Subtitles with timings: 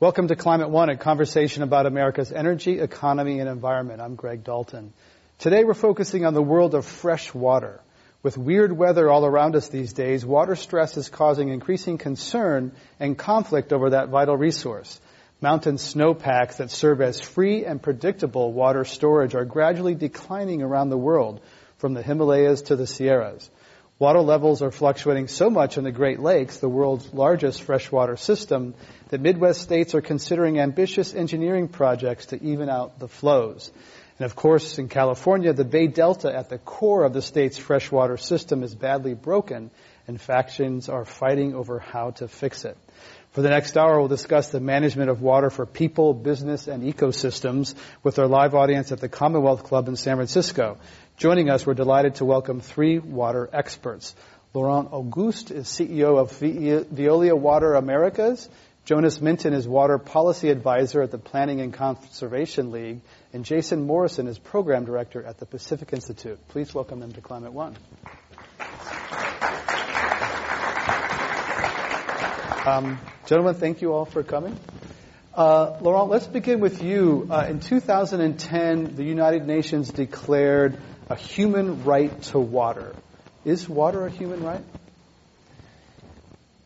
[0.00, 4.00] Welcome to Climate One, a conversation about America's energy, economy, and environment.
[4.00, 4.92] I'm Greg Dalton.
[5.38, 7.80] Today we're focusing on the world of fresh water.
[8.20, 13.16] With weird weather all around us these days, water stress is causing increasing concern and
[13.16, 15.00] conflict over that vital resource.
[15.40, 20.98] Mountain snowpacks that serve as free and predictable water storage are gradually declining around the
[20.98, 21.40] world,
[21.78, 23.48] from the Himalayas to the Sierras.
[24.00, 28.74] Water levels are fluctuating so much in the Great Lakes, the world's largest freshwater system,
[29.10, 33.70] that Midwest states are considering ambitious engineering projects to even out the flows.
[34.18, 38.16] And of course, in California, the Bay Delta at the core of the state's freshwater
[38.16, 39.70] system is badly broken,
[40.08, 42.76] and factions are fighting over how to fix it.
[43.30, 47.74] For the next hour, we'll discuss the management of water for people, business, and ecosystems
[48.04, 50.78] with our live audience at the Commonwealth Club in San Francisco.
[51.16, 54.16] Joining us, we're delighted to welcome three water experts.
[54.52, 58.48] Laurent Auguste is CEO of Veolia Water Americas.
[58.84, 63.00] Jonas Minton is Water Policy Advisor at the Planning and Conservation League,
[63.32, 66.36] and Jason Morrison is Program Director at the Pacific Institute.
[66.48, 67.76] Please welcome them to Climate One.
[72.66, 74.58] Um, gentlemen, thank you all for coming.
[75.32, 77.26] Uh, Laurent, let's begin with you.
[77.28, 82.94] Uh, in 2010, the United Nations declared a human right to water.
[83.44, 84.62] Is water a human right?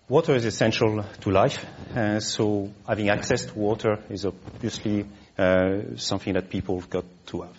[0.09, 5.05] Water is essential to life, uh, so having access to water is obviously
[5.37, 7.57] uh, something that people have got to have.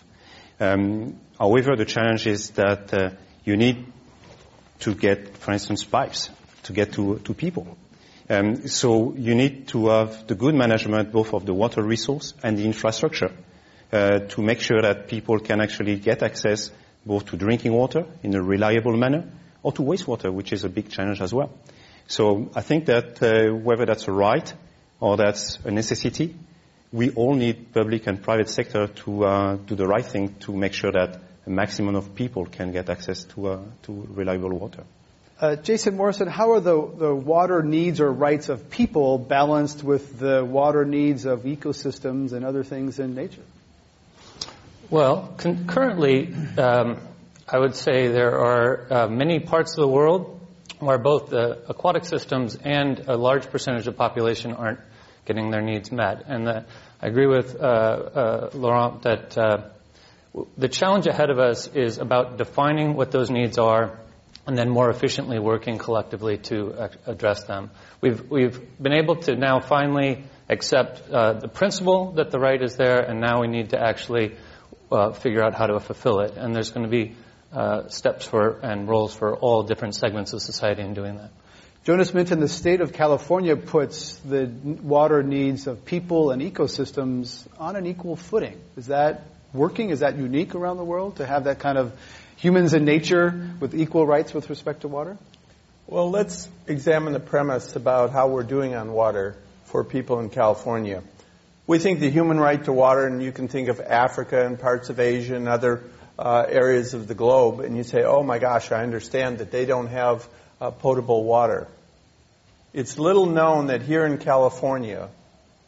[0.58, 3.10] Um, however, the challenge is that uh,
[3.44, 3.86] you need
[4.80, 6.28] to get, for instance, pipes
[6.64, 7.78] to get to, to people.
[8.28, 12.58] Um, so you need to have the good management both of the water resource and
[12.58, 13.32] the infrastructure
[13.90, 16.70] to make sure that people can actually get access
[17.04, 19.24] both to drinking water in a reliable manner
[19.62, 21.50] or to wastewater, which is a big challenge as well.
[22.06, 24.52] So I think that uh, whether that's a right
[24.98, 26.34] or that's a necessity,
[26.92, 30.72] we all need public and private sector to uh, do the right thing to make
[30.72, 34.82] sure that a maximum of people can get access to, uh, to reliable water.
[35.40, 40.18] Uh, Jason Morrison, how are the, the water needs or rights of people balanced with
[40.18, 43.42] the water needs of ecosystems and other things in nature?
[44.90, 46.98] Well, currently, um,
[47.48, 50.40] I would say there are uh, many parts of the world
[50.80, 54.80] where both the aquatic systems and a large percentage of population aren't
[55.26, 56.24] getting their needs met.
[56.26, 56.64] And the,
[57.00, 59.68] I agree with uh, uh, Laurent that uh,
[60.58, 63.96] the challenge ahead of us is about defining what those needs are
[64.44, 67.70] and then more efficiently working collectively to address them.
[68.00, 72.74] We've, we've been able to now finally accept uh, the principle that the right is
[72.74, 74.34] there, and now we need to actually
[74.90, 76.36] uh, figure out how to fulfill it.
[76.36, 77.14] And there's going to be
[77.52, 81.30] uh, steps for and roles for all different segments of society in doing that.
[81.84, 87.74] Jonas mentioned the state of California puts the water needs of people and ecosystems on
[87.74, 88.60] an equal footing.
[88.76, 89.22] Is that
[89.54, 89.88] working?
[89.90, 91.92] Is that unique around the world to have that kind of
[92.36, 95.16] humans and nature with equal rights with respect to water?
[95.86, 99.34] Well, let's examine the premise about how we're doing on water
[99.64, 101.02] for people in California.
[101.70, 104.90] We think the human right to water, and you can think of Africa and parts
[104.90, 105.84] of Asia and other
[106.18, 109.66] uh, areas of the globe, and you say, oh my gosh, I understand that they
[109.66, 110.28] don't have
[110.60, 111.68] uh, potable water.
[112.72, 115.10] It's little known that here in California,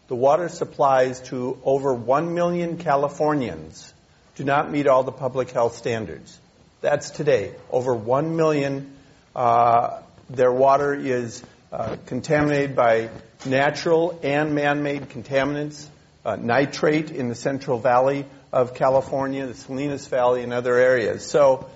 [0.09, 3.95] the water supplies to over 1 million Californians
[4.35, 6.37] do not meet all the public health standards.
[6.81, 7.55] That's today.
[7.71, 8.93] Over 1 million,
[9.37, 13.11] uh, their water is uh, contaminated by
[13.47, 15.89] natural and man-made contaminants,
[16.25, 21.25] uh, nitrate in the Central Valley of California, the Salinas Valley, and other areas.
[21.25, 21.69] So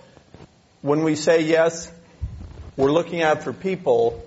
[0.82, 1.90] when we say yes,
[2.76, 4.22] we're looking out for people,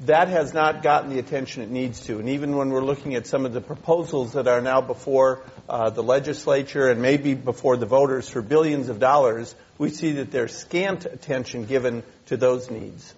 [0.00, 2.18] that has not gotten the attention it needs to.
[2.18, 5.90] And even when we're looking at some of the proposals that are now before uh,
[5.90, 10.56] the legislature and maybe before the voters for billions of dollars, we see that there's
[10.56, 13.14] scant attention given to those needs.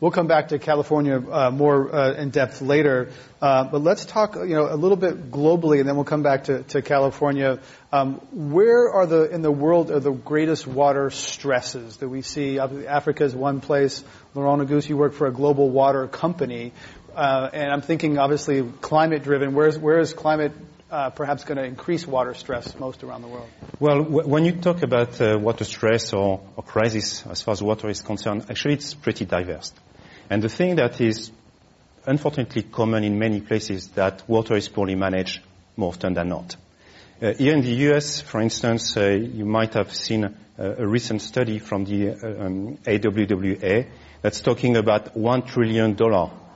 [0.00, 4.36] We'll come back to California uh, more uh, in depth later, uh, but let's talk,
[4.36, 7.58] you know, a little bit globally, and then we'll come back to, to California.
[7.92, 8.14] Um,
[8.52, 12.58] where are the in the world are the greatest water stresses that we see?
[12.58, 14.04] Africa is one place.
[14.34, 16.72] Laurent Auguste, you work for a global water company.
[17.14, 19.54] uh, and I'm thinking obviously climate driven.
[19.54, 20.52] Where's, where is climate
[20.92, 23.48] uh, perhaps going to increase water stress most around the world?
[23.80, 27.62] Well, w- when you talk about uh, water stress or, or, crisis as far as
[27.62, 29.72] water is concerned, actually it's pretty diverse.
[30.28, 31.30] And the thing that is
[32.04, 35.40] unfortunately common in many places that water is poorly managed
[35.76, 36.56] more often than not.
[37.22, 41.22] Uh, here in the US, for instance, uh, you might have seen a, a recent
[41.22, 43.86] study from the uh, um, AWWA
[44.20, 45.96] that's talking about $1 trillion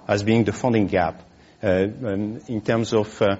[0.07, 1.23] as being the funding gap
[1.63, 3.37] uh, um, in terms of uh, uh,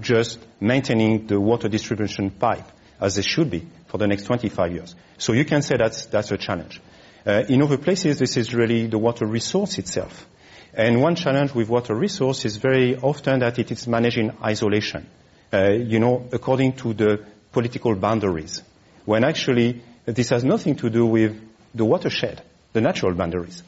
[0.00, 2.66] just maintaining the water distribution pipe
[3.00, 4.94] as they should be for the next 25 years.
[5.18, 6.80] So you can say that's, that's a challenge.
[7.26, 10.26] in other places, this is really the water resource itself.
[10.74, 15.06] And one challenge with water resource is very often that it is managed in isolation,
[15.52, 18.62] uh, you know, according to the political boundaries,
[19.04, 21.40] when actually this has nothing to do with
[21.74, 22.42] the watershed,
[22.74, 23.62] the natural boundaries.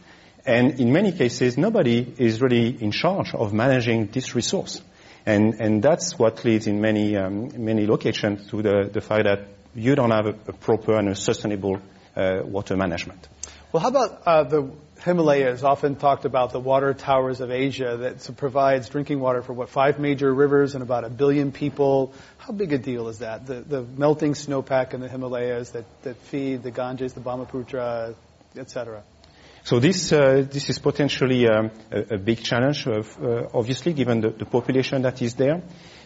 [0.46, 4.80] And in many cases, nobody is really in charge of managing this resource.
[5.26, 9.48] And, and that's what leads in many, um, many locations to the, the fact that
[9.74, 11.80] you don't have a, a proper and a sustainable
[12.16, 13.28] uh, water management.
[13.72, 14.70] Well, how about uh, the
[15.04, 15.62] Himalayas?
[15.62, 20.00] Often talked about the water towers of Asia that provides drinking water for what five
[20.00, 22.12] major rivers and about a billion people.
[22.38, 23.46] How big a deal is that?
[23.46, 28.16] The, the melting snowpack in the Himalayas that, that feed the Ganges, the Brahmaputra,
[28.56, 29.04] etc.
[29.62, 34.20] So this uh, this is potentially um, a, a, big challenge, of, uh, obviously, given
[34.22, 35.62] the, the, population that is there.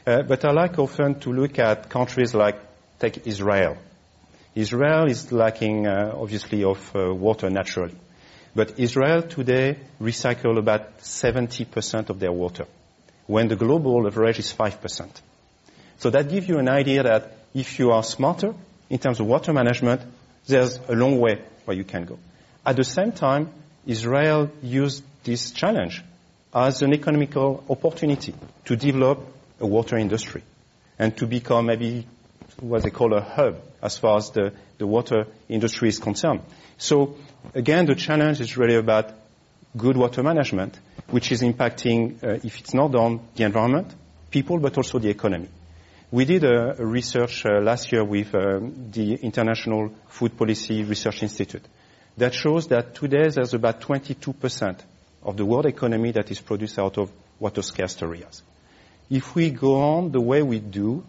[0.06, 2.58] Uh, but I like often to look at countries like
[2.98, 3.76] take Israel.
[4.54, 7.94] Israel is lacking, uh, obviously, of uh, water naturally.
[8.54, 12.66] But Israel today recycle about 70% of their water,
[13.26, 15.08] when the global average is 5%.
[15.98, 18.54] So that gives you an idea that if you are smarter
[18.90, 20.02] in terms of water management,
[20.46, 22.18] there's a long way where you can go.
[22.66, 23.50] At the same time,
[23.86, 26.02] Israel used this challenge
[26.54, 28.34] as an economical opportunity
[28.64, 29.20] to develop
[29.60, 30.42] a water industry
[30.98, 32.06] and to become maybe
[32.60, 36.40] what they call a hub as far as the, the water industry is concerned.
[36.78, 37.16] So
[37.54, 39.10] again, the challenge is really about
[39.76, 40.78] good water management,
[41.10, 43.92] which is impacting, uh, if it's not done, the environment,
[44.30, 45.48] people, but also the economy.
[46.10, 48.60] We did a, a research uh, last year with uh,
[48.92, 51.64] the International Food Policy Research Institute
[52.16, 54.78] that shows that today there's about 22%
[55.22, 58.42] of the world economy that is produced out of water scarce areas.
[59.10, 61.04] If we go on the way we do,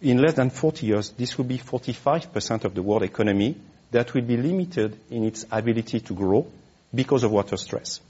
[0.00, 3.56] in less than 40 years, this will be 45% of the world economy
[3.90, 6.46] that will be limited in its ability to grow
[6.94, 8.00] because of water stress.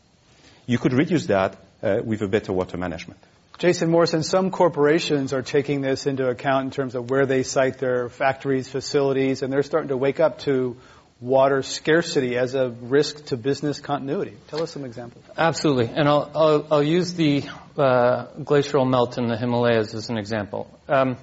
[0.67, 3.21] You could reduce that uh, with a better water management.
[3.59, 7.79] Jason Morrison, some corporations are taking this into account in terms of where they site
[7.79, 10.77] their factories, facilities, and they're starting to wake up to
[11.23, 14.37] water scarcity as a risk to business continuity.
[14.49, 15.25] Tell us some examples.
[15.39, 17.45] Absolutely, and I'll, I'll, I'll use the
[17.79, 20.69] uh, glacial melt in the Himalayas as an example.
[20.89, 21.17] Um,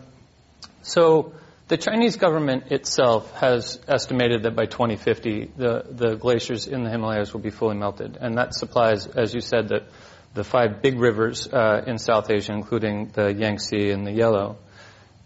[0.83, 1.33] so
[1.67, 7.33] the Chinese government itself has estimated that by 2050, the, the glaciers in the Himalayas
[7.33, 8.17] will be fully melted.
[8.19, 9.83] And that supplies, as you said, the,
[10.33, 14.57] the five big rivers uh, in South Asia, including the Yangtze and the Yellow.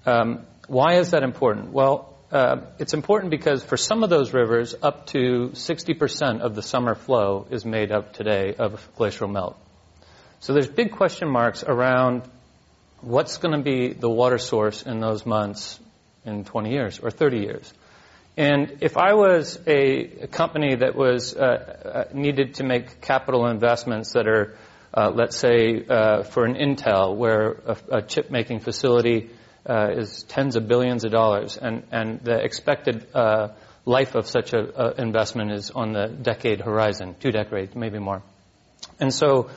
[0.05, 1.71] Um, why is that important?
[1.71, 6.63] Well, uh, it's important because for some of those rivers, up to 60% of the
[6.63, 9.55] summer flow is made up today of glacial melt.
[10.39, 12.23] So there's big question marks around
[13.01, 15.79] what's going to be the water source in those months
[16.25, 17.73] in 20 years or 30 years?
[18.35, 23.45] And if I was a, a company that was uh, uh, needed to make capital
[23.45, 24.57] investments that are,
[24.91, 29.29] uh, let's say, uh, for an Intel, where a, a chip making facility
[29.67, 33.49] uh, is tens of billions of dollars, and, and the expected uh,
[33.85, 38.21] life of such an investment is on the decade horizon, two decades, maybe more.
[38.99, 39.49] And so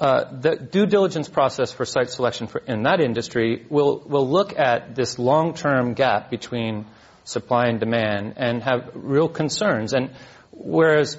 [0.00, 4.58] uh, the due diligence process for site selection for, in that industry will, will look
[4.58, 6.86] at this long-term gap between
[7.24, 9.92] supply and demand and have real concerns.
[9.92, 10.10] And
[10.52, 11.18] whereas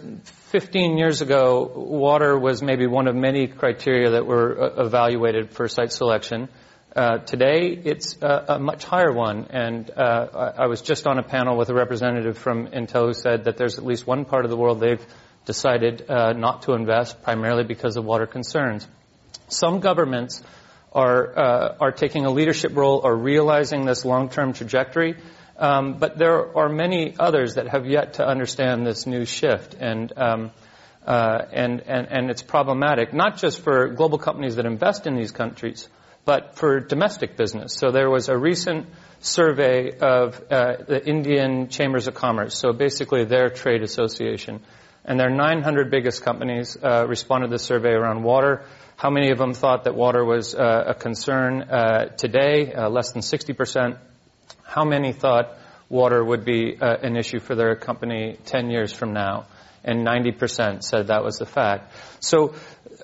[0.52, 5.68] 15 years ago, water was maybe one of many criteria that were uh, evaluated for
[5.68, 6.50] site selection,
[6.96, 9.48] uh, today it's a, a, much higher one.
[9.50, 13.14] And uh, I, I was just on a panel with a representative from Intel who
[13.14, 15.06] said that there's at least one part of the world they've
[15.46, 18.88] decided uh, not to invest primarily because of water concerns.
[19.48, 20.44] Some governments
[20.92, 25.16] are uh, are taking a leadership role or realizing this long-term trajectory,
[25.58, 30.12] um, but there are many others that have yet to understand this new shift and.
[30.18, 30.52] Um,
[31.04, 35.32] uh, and, and, and it's problematic, not just for global companies that invest in these
[35.32, 35.90] countries,
[36.26, 37.74] but for domestic business.
[37.74, 38.88] So there was a recent
[39.20, 44.62] survey of uh, the Indian Chambers of Commerce, so basically their trade association,
[45.04, 48.64] And their 900 biggest companies uh, responded to the survey around water.
[48.98, 52.72] How many of them thought that water was uh, a concern uh, today?
[52.72, 53.98] Uh, less than 60%.
[54.64, 55.58] How many thought
[55.90, 59.48] water would be uh, an issue for their company 10 years from now?
[59.84, 61.92] And 90% said that was the fact.
[62.20, 62.54] So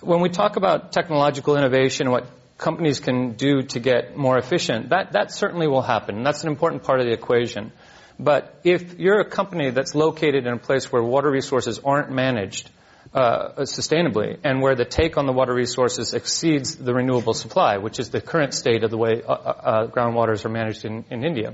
[0.01, 5.13] when we talk about technological innovation, what companies can do to get more efficient, that,
[5.13, 6.23] that certainly will happen.
[6.23, 7.71] That's an important part of the equation.
[8.19, 12.69] But if you're a company that's located in a place where water resources aren't managed
[13.13, 17.99] uh, sustainably and where the take on the water resources exceeds the renewable supply, which
[17.99, 21.23] is the current state of the way uh, uh, uh groundwaters are managed in, in
[21.23, 21.53] India,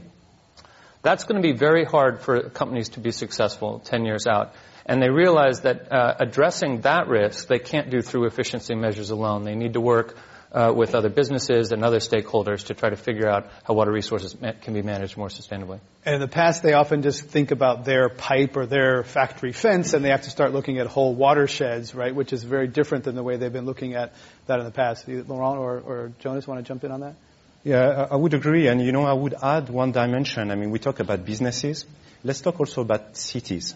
[1.01, 4.53] that's going to be very hard for companies to be successful 10 years out.
[4.86, 9.43] And they realize that uh, addressing that risk, they can't do through efficiency measures alone.
[9.43, 10.17] They need to work
[10.53, 14.36] uh, with other businesses and other stakeholders to try to figure out how water resources
[14.62, 15.79] can be managed more sustainably.
[16.05, 19.93] And in the past, they often just think about their pipe or their factory fence,
[19.93, 22.13] and they have to start looking at whole watersheds, right?
[22.13, 24.13] Which is very different than the way they've been looking at
[24.45, 25.07] that in the past.
[25.07, 27.15] Laurent or, or Jonas want to jump in on that?
[27.63, 28.67] Yeah, I would agree.
[28.67, 30.51] And you know, I would add one dimension.
[30.51, 31.86] I mean, we talk about businesses.
[32.24, 33.74] Let's talk also about cities.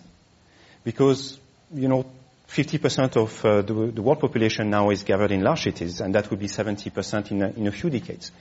[0.84, 1.40] Because,
[1.74, 2.06] you know,
[2.48, 6.30] 50% of uh, the, the, world population now is gathered in large cities, and that
[6.30, 8.32] would be 70% in a, in a few decades.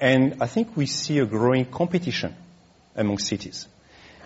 [0.00, 2.34] And I think we see a growing competition
[2.96, 3.68] among cities.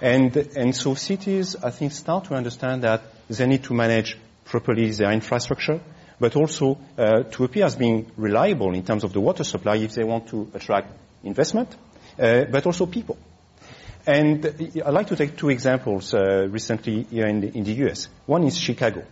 [0.01, 4.91] And, and so cities, I think, start to understand that they need to manage properly
[4.91, 5.81] their infrastructure,
[6.21, 9.95] but also uh, to appear as being reliable in terms of the water supply if
[9.95, 10.93] they want to attract
[11.25, 11.75] investment,
[12.19, 13.19] uh, but also people.
[14.07, 14.45] And
[14.85, 18.09] I'd like to take two examples uh, recently here in the, in the US.
[18.27, 19.03] One is Chicago.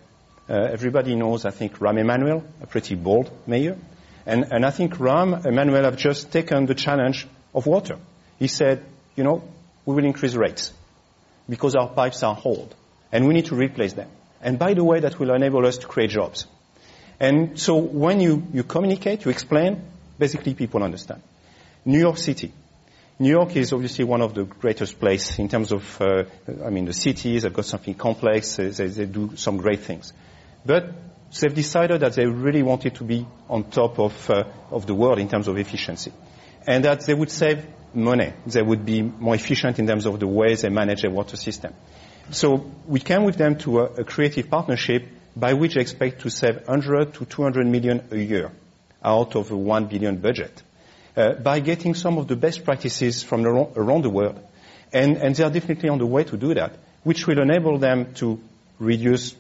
[0.53, 3.79] Uh, everybody knows, I think, Rahm Emanuel, a pretty bold mayor.
[4.27, 7.97] And, and I think Rahm Emanuel have just taken the challenge of water.
[8.39, 8.85] He said,
[9.17, 9.43] you know,
[9.87, 10.75] we will increase rates
[11.49, 12.75] because our pipes are old
[13.11, 14.11] and we need to replace them.
[14.43, 16.47] And by the way, that will enable us to create jobs.
[17.19, 19.83] And so when you, you communicate, you explain,
[20.19, 21.23] basically people understand.
[21.87, 22.53] New York City.
[23.19, 26.25] New York is obviously one of the greatest places in terms of, uh,
[26.63, 30.13] I mean, the cities have got something complex, they, they do some great things.
[30.65, 30.93] But
[31.41, 35.19] they've decided that they really wanted to be on top of, uh, of the world
[35.19, 36.13] in terms of efficiency.
[36.67, 38.33] And that they would save money.
[38.47, 41.75] They would be more efficient in terms of the way they manage their water system.
[42.31, 46.31] So we came with them to a, a creative partnership by which they expect to
[46.31, 48.53] save 100 to 200 million a year
[49.05, 50.63] out of a 1 billion budget
[51.17, 54.39] uh, by getting some of the best practices from around the world.
[54.93, 58.15] And, and they are definitely on the way to do that, which will enable them
[58.15, 58.41] to
[58.79, 59.35] reduce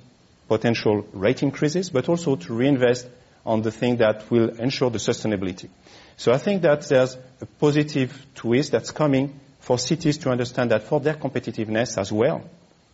[0.52, 3.08] potential rate increases, but also to reinvest
[3.46, 5.68] on the thing that will ensure the sustainability.
[6.16, 10.82] So I think that there's a positive twist that's coming for cities to understand that
[10.82, 12.44] for their competitiveness as well,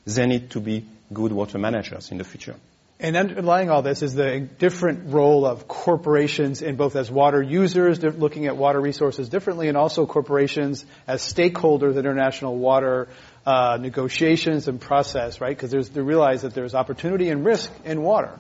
[0.07, 2.55] they need to be good water managers in the future.
[3.01, 8.03] And underlying all this is the different role of corporations in both as water users,
[8.03, 13.07] looking at water resources differently, and also corporations as stakeholders in international water
[13.49, 15.57] uh, negotiations and process, right?
[15.57, 18.31] Because they realize that there's opportunity and risk in water.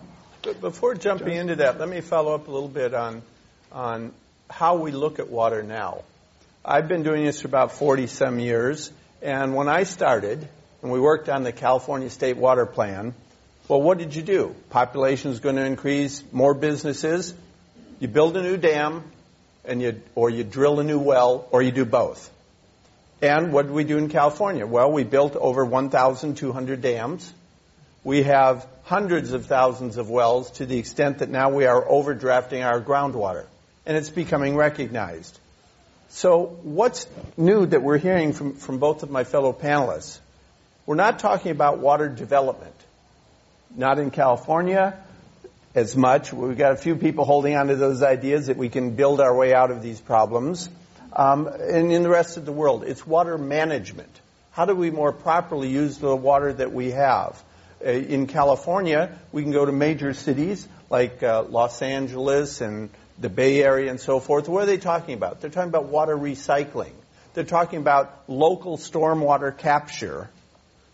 [0.42, 3.22] But before jumping into that, let me follow up a little bit on
[3.72, 4.12] on
[4.50, 6.02] how we look at water now.
[6.62, 10.46] I've been doing this for about 40 some years, and when I started,
[10.82, 13.14] and we worked on the California State Water Plan,
[13.66, 14.54] well, what did you do?
[14.68, 17.32] Population is going to increase, more businesses.
[17.98, 19.04] You build a new dam,
[19.64, 22.30] and you, or you drill a new well, or you do both.
[23.20, 24.66] And what did we do in California?
[24.66, 27.32] Well, we built over 1,200 dams.
[28.04, 32.64] We have hundreds of thousands of wells to the extent that now we are overdrafting
[32.64, 33.46] our groundwater.
[33.86, 35.38] And it's becoming recognized.
[36.10, 37.06] So what's
[37.36, 40.20] new that we're hearing from, from both of my fellow panelists?
[40.86, 42.74] We're not talking about water development
[43.74, 44.98] not in California
[45.74, 46.32] as much.
[46.32, 49.34] We've got a few people holding on to those ideas that we can build our
[49.34, 50.68] way out of these problems.
[51.12, 54.10] Um, and in the rest of the world, it's water management.
[54.52, 57.42] How do we more properly use the water that we have?
[57.84, 63.28] Uh, in California, we can go to major cities like uh, Los Angeles and the
[63.28, 64.48] Bay Area and so forth.
[64.48, 65.40] What are they talking about?
[65.40, 66.92] They're talking about water recycling.
[67.34, 70.28] They're talking about local stormwater capture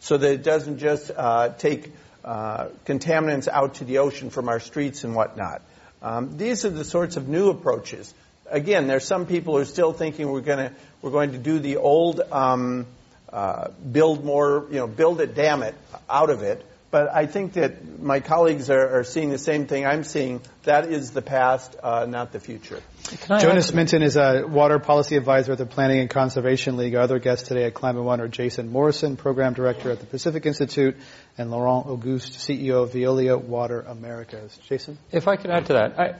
[0.01, 1.93] so that it doesn't just uh, take
[2.25, 5.63] uh, contaminants out to the ocean from our streets and whatnot.
[6.03, 8.13] Um, these are the sorts of new approaches.
[8.51, 10.73] Again, there's some people who are still thinking we're going to
[11.03, 12.87] we're going to do the old um,
[13.31, 15.75] uh, build more, you know, build it, damn it,
[16.09, 16.65] out of it.
[16.91, 20.41] But I think that my colleagues are, are seeing the same thing I'm seeing.
[20.63, 22.81] That is the past, uh, not the future.
[23.27, 26.95] Jonas Minton is a water policy advisor at the Planning and Conservation League.
[26.95, 30.47] Our other guests today at Climate One are Jason Morrison, program director at the Pacific
[30.47, 30.97] Institute,
[31.37, 34.57] and Laurent Auguste, CEO of Veolia Water Americas.
[34.69, 34.97] Jason?
[35.11, 35.99] If I could add to that.
[35.99, 36.15] I,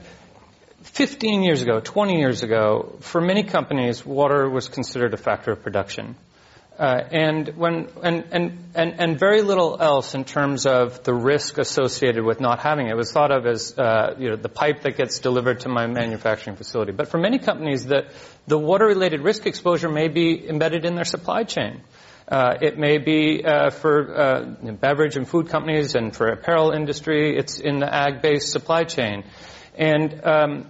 [0.85, 5.61] 15 years ago, 20 years ago, for many companies, water was considered a factor of
[5.61, 6.15] production.
[6.77, 11.57] Uh, and when and, and and and very little else in terms of the risk
[11.57, 12.97] associated with not having it.
[12.97, 16.57] was thought of as uh, you know the pipe that gets delivered to my manufacturing
[16.57, 16.91] facility.
[16.91, 18.11] But for many companies, the
[18.45, 21.81] the water-related risk exposure may be embedded in their supply chain.
[22.27, 27.37] Uh, it may be uh, for uh, beverage and food companies, and for apparel industry,
[27.37, 29.23] it's in the ag-based supply chain.
[29.77, 30.69] And um,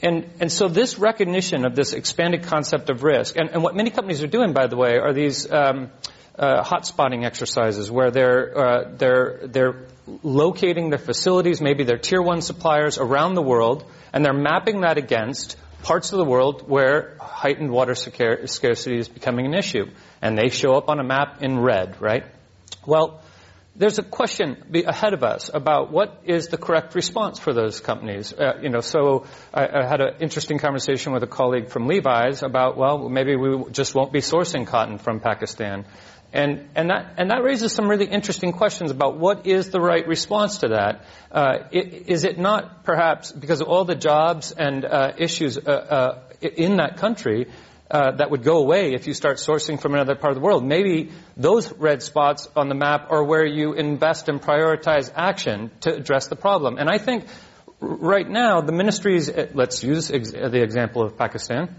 [0.00, 3.90] and, and so this recognition of this expanded concept of risk, and, and what many
[3.90, 5.90] companies are doing, by the way, are these um,
[6.38, 9.86] uh, hot spotting exercises where they're, uh, they're, they're
[10.22, 14.98] locating their facilities, maybe their tier one suppliers around the world, and they're mapping that
[14.98, 19.86] against parts of the world where heightened water scarcity is becoming an issue.
[20.22, 22.24] And they show up on a map in red, right?
[22.86, 23.20] Well,
[23.78, 24.56] there's a question
[24.86, 28.32] ahead of us about what is the correct response for those companies.
[28.32, 32.42] Uh, you know, so I, I, had an interesting conversation with a colleague from Levi's
[32.42, 35.84] about, well, maybe we just won't be sourcing cotton from Pakistan.
[36.32, 40.06] And, and, that, and that raises some really interesting questions about what is the right
[40.06, 41.04] response to that.
[41.30, 45.70] Uh, it, is it not perhaps because of all the jobs and uh, issues uh,
[45.70, 47.46] uh, in that country,
[47.90, 50.64] uh, that would go away if you start sourcing from another part of the world.
[50.64, 55.94] Maybe those red spots on the map are where you invest and prioritize action to
[55.94, 56.76] address the problem.
[56.78, 57.24] And I think
[57.80, 61.74] right now the ministries, uh, let's use ex- the example of Pakistan.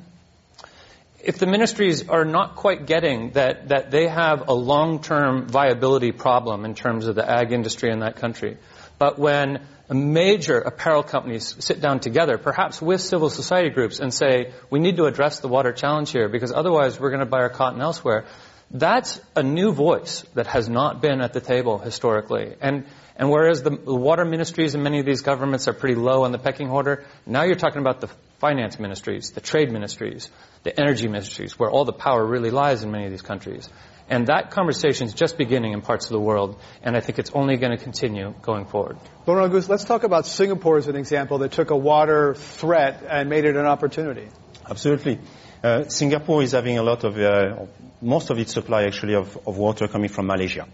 [1.21, 6.63] If the ministries are not quite getting that, that they have a long-term viability problem
[6.63, 8.57] in terms of the ag industry in that country,
[8.97, 14.53] but when major apparel companies sit down together, perhaps with civil society groups, and say,
[14.69, 17.49] we need to address the water challenge here because otherwise we're going to buy our
[17.49, 18.25] cotton elsewhere.
[18.71, 22.53] That's a new voice that has not been at the table historically.
[22.61, 26.23] And, and whereas the, the water ministries in many of these governments are pretty low
[26.23, 30.29] on the pecking order, now you're talking about the finance ministries, the trade ministries,
[30.63, 33.67] the energy ministries, where all the power really lies in many of these countries.
[34.09, 37.31] And that conversation is just beginning in parts of the world, and I think it's
[37.31, 38.97] only going to continue going forward.
[39.27, 43.29] Laurent Auguste, let's talk about Singapore as an example that took a water threat and
[43.29, 44.27] made it an opportunity.
[44.67, 45.19] Absolutely.
[45.63, 47.65] Uh, Singapore is having a lot of, uh,
[48.01, 50.67] most of its supply actually of, of, water coming from Malaysia.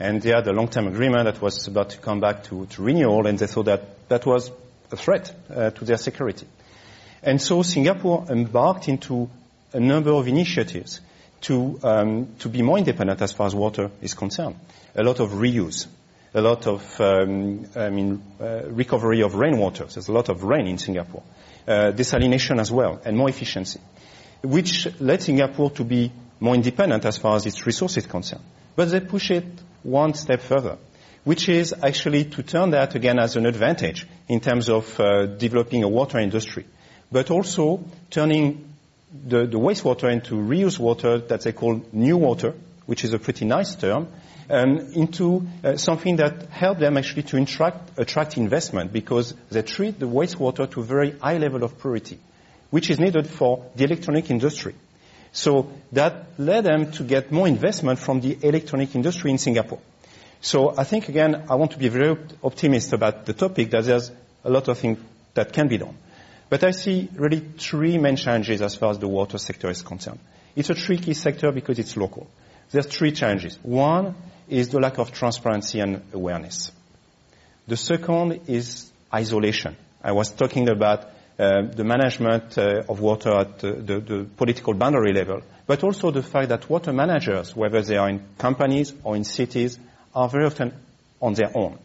[0.00, 3.26] And they had a long-term agreement that was about to come back to, to renewal,
[3.26, 4.50] and they thought that that was
[4.90, 6.46] a threat uh, to their security.
[7.22, 9.28] And so Singapore embarked into
[9.72, 11.00] a number of initiatives
[11.44, 14.56] to, um, to be more independent as far as water is concerned.
[14.94, 15.86] A lot of reuse,
[16.32, 19.84] a lot of um, I mean, uh, recovery of rainwater.
[19.84, 21.22] There's a lot of rain in Singapore.
[21.66, 23.80] Uh, desalination as well, and more efficiency,
[24.42, 28.42] which led Singapore to be more independent as far as its resources concerned.
[28.76, 29.46] But they push it
[29.82, 30.76] one step further,
[31.24, 35.84] which is actually to turn that again as an advantage in terms of uh, developing
[35.84, 36.66] a water industry,
[37.10, 38.73] but also turning
[39.26, 42.54] the, the wastewater into reuse water that they call new water,
[42.86, 44.08] which is a pretty nice term,
[44.50, 49.98] um, into uh, something that helps them actually to attract, attract investment because they treat
[49.98, 52.18] the wastewater to a very high level of purity,
[52.70, 54.74] which is needed for the electronic industry.
[55.32, 59.80] So that led them to get more investment from the electronic industry in Singapore.
[60.40, 64.12] So I think again, I want to be very optimistic about the topic that there's
[64.44, 64.98] a lot of things
[65.32, 65.96] that can be done.
[66.48, 70.20] But I see really three main challenges as far as the water sector is concerned.
[70.56, 72.28] It's a tricky sector because it's local.
[72.70, 73.58] There's three challenges.
[73.62, 74.14] One
[74.48, 76.70] is the lack of transparency and awareness.
[77.66, 79.76] The second is isolation.
[80.02, 81.06] I was talking about
[81.38, 86.10] uh, the management uh, of water at the, the, the, political boundary level, but also
[86.10, 89.78] the fact that water managers, whether they are in companies or in cities,
[90.14, 90.72] are very often
[91.20, 91.78] on their own.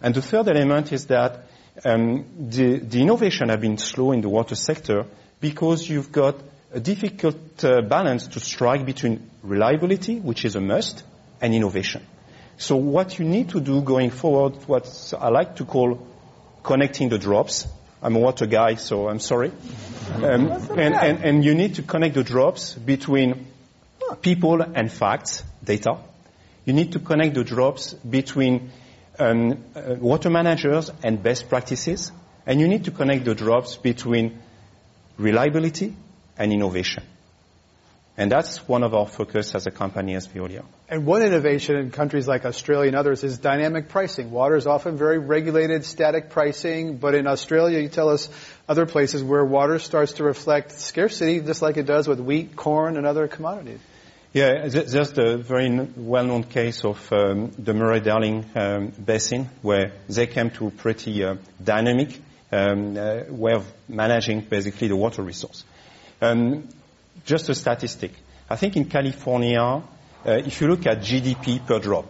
[0.00, 1.47] And the third element is that
[1.84, 5.06] um, the, the, innovation has been slow in the water sector
[5.40, 6.36] because you've got
[6.72, 11.02] a difficult uh, balance to strike between reliability, which is a must,
[11.40, 12.04] and innovation.
[12.56, 16.06] So what you need to do going forward, what I like to call
[16.62, 17.66] connecting the drops.
[18.02, 19.52] I'm a water guy, so I'm sorry.
[20.14, 23.46] Um, and, and, and you need to connect the drops between
[24.22, 25.98] people and facts, data.
[26.64, 28.70] You need to connect the drops between
[29.18, 32.12] um, uh, water managers and best practices,
[32.46, 34.38] and you need to connect the drops between
[35.18, 35.96] reliability
[36.36, 37.02] and innovation.
[38.16, 40.64] And that's one of our focus as a company as Veolia.
[40.88, 44.32] And one innovation in countries like Australia and others is dynamic pricing.
[44.32, 48.28] Water is often very regulated, static pricing, but in Australia, you tell us
[48.68, 52.96] other places where water starts to reflect scarcity, just like it does with wheat, corn,
[52.96, 53.78] and other commodities.
[54.38, 60.50] Yeah, there's the very well-known case of um, the Murray-Darling um, Basin, where they came
[60.50, 62.20] to a pretty uh, dynamic
[62.52, 65.64] um, uh, way of managing basically the water resource.
[66.22, 66.68] Um,
[67.26, 68.12] just a statistic.
[68.48, 69.82] I think in California, uh,
[70.24, 72.06] if you look at GDP per drop,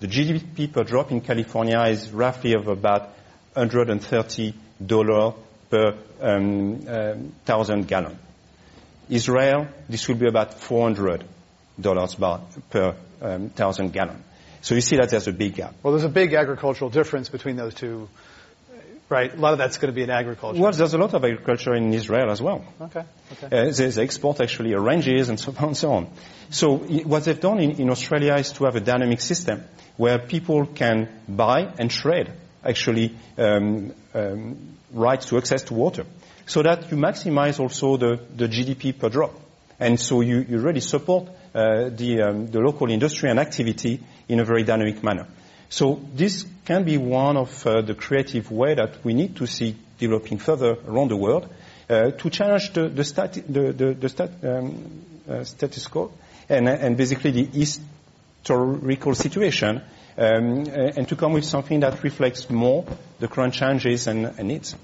[0.00, 3.14] the GDP per drop in California is roughly of about
[3.56, 5.34] $130
[5.70, 8.18] per um, um, thousand gallon.
[9.08, 11.24] Israel, this will be about 400
[11.80, 12.14] dollars
[12.70, 14.22] per um, thousand gallon.
[14.62, 15.74] So you see that there's a big gap.
[15.82, 18.08] Well, there's a big agricultural difference between those two,
[19.08, 19.34] right?
[19.34, 20.60] A lot of that's going to be in agriculture.
[20.60, 22.64] Well, there's a lot of agriculture in Israel as well.
[22.80, 23.02] Okay.
[23.32, 23.46] okay.
[23.46, 26.10] Uh, they, they, export actually oranges and so on and so on.
[26.50, 29.64] So what they've done in, in Australia is to have a dynamic system
[29.96, 32.30] where people can buy and trade
[32.64, 36.06] actually um, um, rights to access to water,
[36.46, 39.34] so that you maximize also the, the GDP per drop.
[39.80, 44.44] And so you, you really support the, um, the local industry and activity in a
[44.44, 45.26] very dynamic manner.
[45.68, 49.76] So this can be one of uh, the creative way that we need to see
[49.98, 51.48] developing further around the world
[51.88, 56.12] uh, to challenge the, the, stati- the, the, stat- um, uh, status quo
[56.48, 59.80] and, and basically the historical situation
[60.18, 62.84] um, and to come with something that reflects more
[63.18, 64.76] the current challenges and, and needs.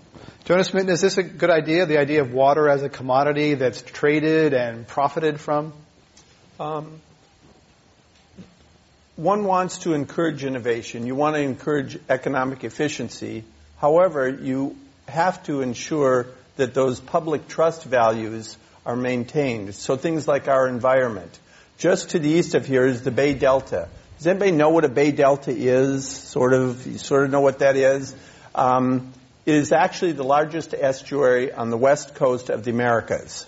[0.45, 3.83] Jonas Minton, is this a good idea, the idea of water as a commodity that's
[3.83, 5.75] traded and profited from?
[6.61, 7.01] Um,
[9.15, 11.07] one wants to encourage innovation.
[11.07, 13.45] You want to encourage economic efficiency.
[13.79, 19.75] However, you have to ensure that those public trust values are maintained.
[19.75, 21.39] So things like our environment.
[21.79, 23.89] Just to the east of here is the Bay Delta.
[24.17, 26.09] Does anybody know what a Bay Delta is?
[26.09, 28.15] Sort of, you sort of know what that is.
[28.55, 29.13] Um,
[29.47, 33.47] it is actually the largest estuary on the west coast of the Americas.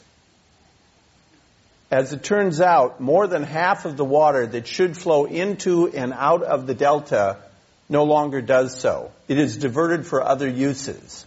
[1.90, 6.12] As it turns out, more than half of the water that should flow into and
[6.12, 7.36] out of the delta
[7.88, 9.10] no longer does so.
[9.26, 11.26] It is diverted for other uses.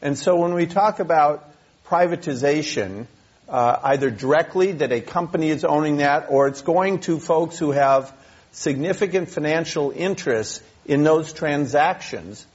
[0.00, 1.52] And so when we talk about
[1.88, 3.06] privatization,
[3.48, 7.72] uh, either directly that a company is owning that or it's going to folks who
[7.72, 8.12] have
[8.52, 12.46] significant financial interests in those transactions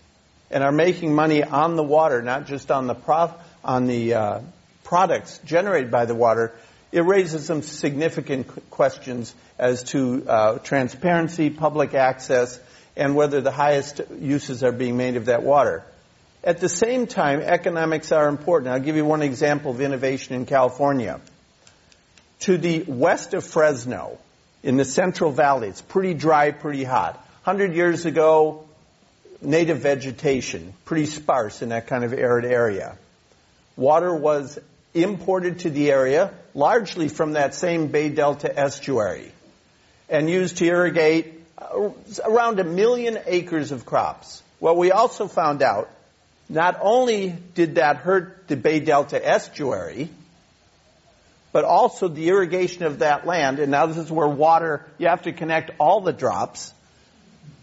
[0.50, 4.40] and are making money on the water, not just on the, prof- on the uh,
[4.84, 6.54] products generated by the water,
[6.92, 12.60] it raises some significant questions as to uh, transparency, public access,
[12.98, 15.84] and whether the highest uses are being made of that water.
[16.44, 18.74] At the same time, economics are important.
[18.74, 21.22] I'll give you one example of innovation in California.
[22.42, 24.18] To the west of Fresno,
[24.64, 27.16] in the Central Valley, it's pretty dry, pretty hot.
[27.44, 28.66] 100 years ago,
[29.42, 32.98] native vegetation, pretty sparse in that kind of arid area.
[33.76, 34.60] Water was
[34.94, 39.32] imported to the area largely from that same Bay Delta estuary
[40.10, 41.90] and used to irrigate uh,
[42.26, 44.44] around a million acres of crops.
[44.60, 45.90] Well, we also found out
[46.50, 50.10] not only did that hurt the Bay Delta estuary,
[51.54, 55.24] but also the irrigation of that land, and now this is where water, you have
[55.24, 56.74] to connect all the drops.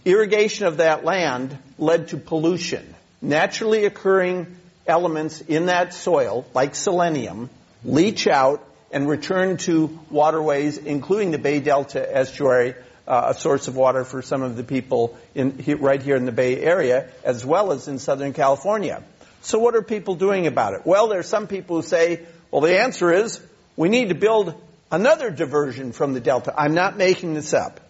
[0.04, 2.94] Irrigation of that land led to pollution.
[3.20, 7.50] Naturally occurring elements in that soil, like selenium,
[7.84, 12.74] leach out and return to waterways, including the Bay Delta estuary,
[13.06, 16.32] uh, a source of water for some of the people in, right here in the
[16.32, 19.02] Bay Area, as well as in Southern California.
[19.42, 20.82] So what are people doing about it?
[20.84, 23.40] Well, there are some people who say, well, the answer is
[23.76, 24.54] we need to build
[24.90, 26.54] another diversion from the Delta.
[26.56, 27.80] I'm not making this up.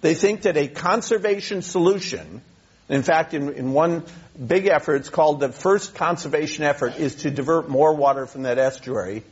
[0.00, 2.42] They think that a conservation solution
[2.88, 4.04] in fact, in, in one
[4.44, 8.58] big effort, it's called the first conservation effort, is to divert more water from that
[8.58, 9.24] estuary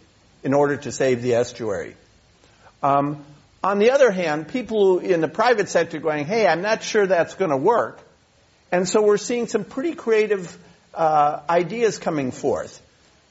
[0.44, 1.96] in order to save the estuary.
[2.82, 3.24] Um,
[3.62, 7.34] on the other hand, people in the private sector going, hey, I'm not sure that's
[7.34, 7.98] going to work.
[8.70, 10.56] And so we're seeing some pretty creative
[10.92, 12.80] uh, ideas coming forth.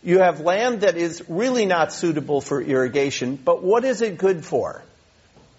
[0.02, 4.44] You have land that is really not suitable for irrigation, but what is it good
[4.44, 4.82] for?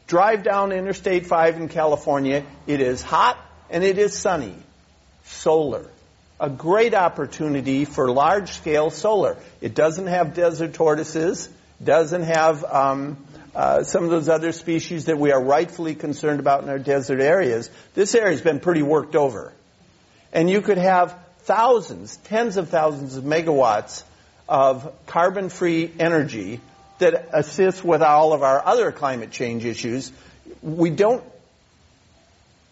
[0.07, 2.45] Drive down Interstate 5 in California.
[2.67, 3.38] It is hot,
[3.71, 4.55] and it is sunny.
[5.25, 5.87] Solar.
[6.45, 9.39] A great opportunity for large scale solar.
[9.63, 11.49] It doesn't have desert tortoises,
[11.83, 13.17] doesn't have um,
[13.55, 17.23] uh, some of those other species that we are rightfully concerned about in our desert
[17.23, 17.71] areas.
[17.95, 19.55] This area has been pretty worked over.
[20.35, 24.03] And you could have thousands, tens of thousands of megawatts
[24.47, 26.61] of carbon free energy
[26.99, 30.13] that assists with all of our other climate change issues.
[30.61, 31.25] We don't,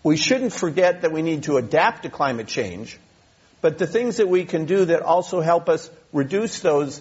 [0.02, 2.98] we shouldn't forget that we need to adapt to climate change,
[3.62, 7.00] but the things that we can do that also help us reduce those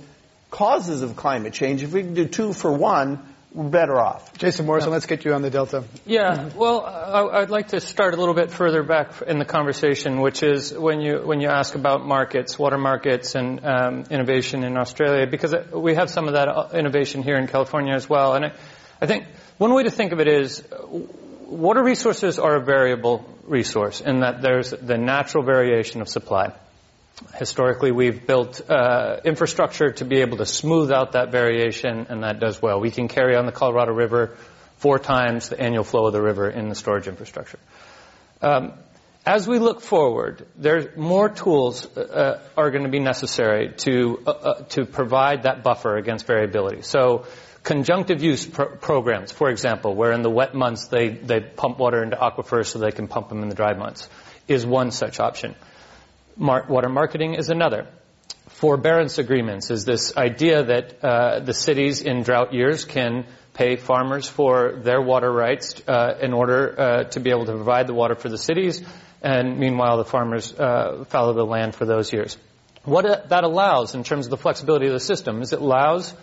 [0.50, 3.20] causes of climate change, if we can do two for one,
[3.54, 4.38] we're better off.
[4.38, 5.84] Jason Morrison, let's get you on the Delta.
[6.06, 10.22] Yeah, well, I, would like to start a little bit further back in the conversation,
[10.22, 14.78] which is when you when you ask about markets, water markets, and um, innovation in
[14.78, 18.36] Australia, because we have some of that uh, innovation here in California as well.
[18.36, 18.54] And I,
[19.02, 19.26] I think
[19.58, 20.64] one way to think of it is
[21.52, 26.54] water resources are a variable resource in that there's the natural variation of supply.
[27.36, 32.40] Historically, we've built uh, infrastructure to be able to smooth out that variation, and that
[32.40, 32.80] does well.
[32.80, 34.38] We can carry on the Colorado River
[34.78, 37.60] four times the annual flow of the river in the storage infrastructure.
[38.42, 38.74] Um,
[39.24, 44.30] as we look forward, there more tools uh, are going to be necessary to uh,
[44.30, 46.82] uh, to provide that buffer against variability.
[46.82, 47.26] So,
[47.64, 52.04] conjunctive use pro- programs, for example, where in the wet months they they pump water
[52.04, 54.10] into aquifers so they can pump them in the dry months,
[54.48, 55.56] is one such option.
[56.38, 57.88] Mar- water marketing is another.
[58.50, 64.28] Forbearance agreements is this idea that uh, the cities in drought years can pay farmers
[64.28, 68.16] for their water rights uh, in order uh, to be able to provide the water
[68.16, 68.84] for the cities,
[69.22, 72.38] and meanwhile the farmers uh, fallow the land for those years.
[72.84, 76.14] What uh, that allows in terms of the flexibility of the system is it allows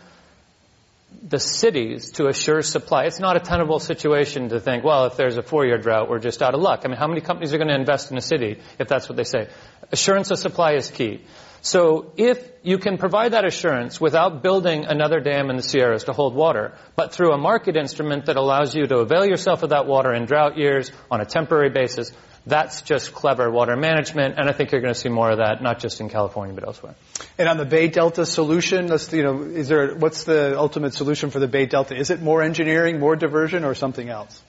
[1.23, 3.05] the cities to assure supply.
[3.05, 6.43] It's not a tenable situation to think, well, if there's a four-year drought, we're just
[6.43, 6.83] out of luck.
[6.85, 9.17] I mean, how many companies are going to invest in a city if that's what
[9.17, 9.49] they say?
[9.91, 11.25] Assurance of supply is key.
[11.61, 16.13] So if you can provide that assurance without building another dam in the Sierras to
[16.13, 19.87] hold water, but through a market instrument that allows you to avail yourself of that
[19.87, 22.13] water in drought years on a temporary basis,
[22.49, 25.63] that's just clever water management, and I think you're going to see more of that,
[25.63, 26.95] not just in California, but elsewhere.
[27.37, 31.39] And on the Bay Delta solution, you know, is there, what's the ultimate solution for
[31.39, 31.97] the Bay Delta?
[31.97, 34.43] Is it more engineering, more diversion, or something else?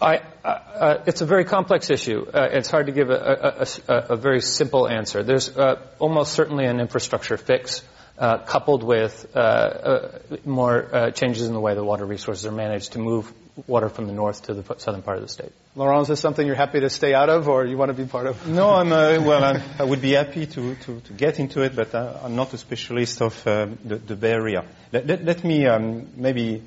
[0.00, 2.26] I, uh, uh, it's a very complex issue.
[2.26, 5.22] Uh, it's hard to give a, a, a, a very simple answer.
[5.22, 7.82] There's uh, almost certainly an infrastructure fix
[8.18, 12.98] uh, coupled with uh, more changes in the way the water resources are managed to
[12.98, 13.32] move
[13.66, 15.52] water from the north to the southern part of the state.
[15.74, 18.04] Laurent, is this something you're happy to stay out of, or you want to be
[18.04, 18.46] part of?
[18.46, 19.42] No, I'm uh, well.
[19.42, 22.52] I'm, i would be happy to, to, to, get into it, but uh, I'm not
[22.52, 24.64] a specialist of um, the, the, Bay Area.
[24.92, 26.62] Let, let, let me um, maybe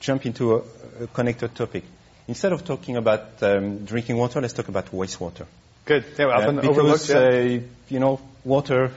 [0.00, 0.62] jump into a,
[1.02, 1.84] a, connected topic.
[2.28, 5.46] Instead of talking about um, drinking water, let's talk about wastewater.
[5.84, 6.04] Good.
[6.18, 7.18] Yeah, uh, because, yeah.
[7.18, 8.90] Uh, you know, water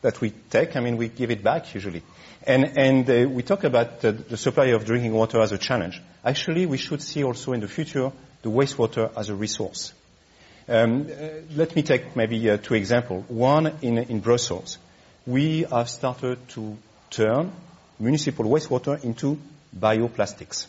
[0.00, 2.02] that we take, I mean, we give it back usually.
[2.46, 6.00] And, and uh, we talk about the, the, supply of drinking water as a challenge.
[6.22, 9.94] Actually, we should see also in the future the wastewater as a resource.
[10.68, 13.24] Um, uh, let me take maybe uh, two examples.
[13.28, 14.76] One in, in Brussels.
[15.26, 16.76] We have started to
[17.08, 17.50] turn
[17.98, 19.38] municipal wastewater into
[19.74, 20.66] bioplastics.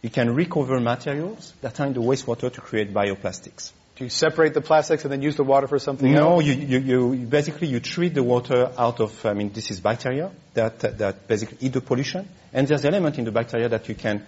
[0.00, 3.72] You can recover materials that are in the wastewater to create bioplastics.
[3.96, 6.44] Do you separate the plastics and then use the water for something no, else?
[6.44, 9.80] No, you, you, you, basically you treat the water out of, I mean, this is
[9.80, 13.94] bacteria that, that basically eat the pollution, and there's element in the bacteria that you
[13.94, 14.22] can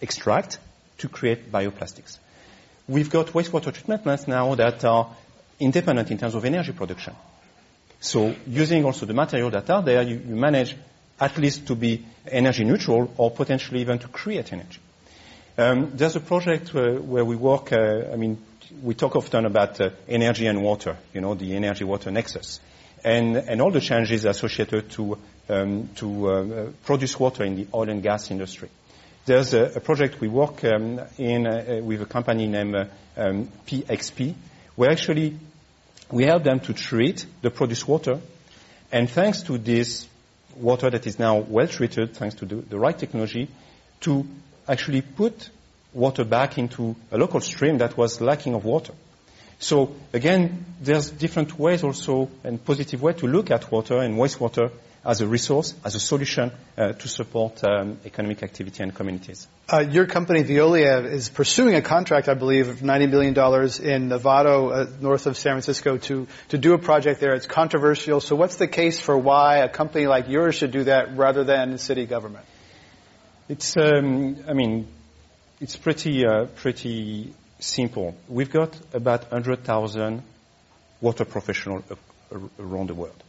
[0.00, 0.58] extract
[0.98, 2.18] to create bioplastics.
[2.88, 5.14] We've got wastewater treatment plants now that are
[5.60, 7.14] independent in terms of energy production.
[8.00, 10.74] So using also the material that are there, you, you manage
[11.20, 14.80] at least to be energy neutral or potentially even to create energy.
[15.58, 18.38] Um, there's a project where, where we work, uh, I mean,
[18.82, 22.60] we talk often about uh, energy and water, you know, the energy-water nexus,
[23.04, 27.88] and, and all the challenges associated to, um, to uh, produce water in the oil
[27.88, 28.68] and gas industry.
[29.24, 32.84] There's a, a project we work um, in uh, with a company named uh,
[33.16, 34.34] um, PXP,
[34.74, 35.36] where actually
[36.10, 38.20] we help them to treat the produced water,
[38.90, 40.08] and thanks to this
[40.56, 43.48] water that is now well treated, thanks to the, the right technology,
[44.00, 44.26] to
[44.68, 45.50] actually put
[45.94, 48.92] water back into a local stream that was lacking of water.
[49.58, 54.72] So again, there's different ways also and positive way to look at water and wastewater
[55.04, 59.48] as a resource, as a solution uh, to support um, economic activity and communities.
[59.72, 64.72] Uh, your company, Veolia, is pursuing a contract, I believe, of $90 million in Novato,
[64.72, 67.34] uh, north of San Francisco, to, to do a project there.
[67.34, 68.20] It's controversial.
[68.20, 71.78] So what's the case for why a company like yours should do that rather than
[71.78, 72.46] city government?
[73.48, 74.86] It's, um, I mean,
[75.62, 78.16] it's pretty, uh, pretty simple.
[78.28, 80.22] We've got about 100,000
[81.00, 81.84] water professionals
[82.58, 83.22] around the world.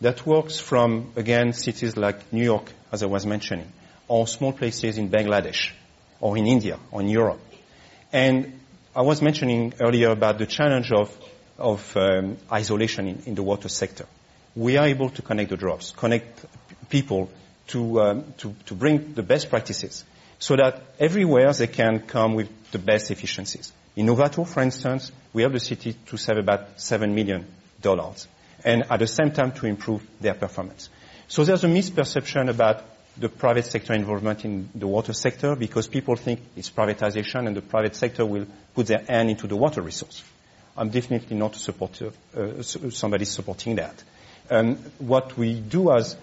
[0.00, 3.66] That works from, again, cities like New York, as I was mentioning,
[4.06, 5.72] or small places in Bangladesh,
[6.20, 7.40] or in India, or in Europe.
[8.12, 8.60] And
[8.94, 11.16] I was mentioning earlier about the challenge of,
[11.58, 14.06] of um, isolation in, in, the water sector.
[14.54, 16.44] We are able to connect the drops, connect
[16.90, 17.28] people
[17.68, 20.04] to, um, to, to bring the best practices
[20.42, 23.72] so that everywhere they can come with the best efficiencies.
[23.94, 27.46] In Novato, for instance, we help the city to save about $7 million
[28.64, 30.88] and at the same time to improve their performance.
[31.28, 32.82] So there's a misperception about
[33.16, 37.62] the private sector involvement in the water sector because people think it's privatization and the
[37.62, 40.24] private sector will put their hand into the water resource.
[40.76, 43.94] I'm definitely not uh, somebody supporting that.
[44.50, 46.16] Um, what we do as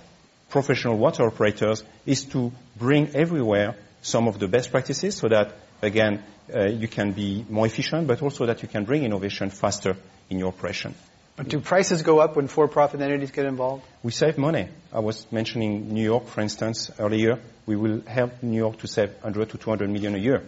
[0.49, 6.23] professional water operators is to bring everywhere some of the best practices so that, again,
[6.53, 9.95] uh, you can be more efficient, but also that you can bring innovation faster
[10.29, 10.95] in your operation.
[11.47, 13.85] Do prices go up when for-profit entities get involved?
[14.03, 14.67] We save money.
[14.91, 17.39] I was mentioning New York, for instance, earlier.
[17.65, 20.43] We will help New York to save 100 to 200 million a year.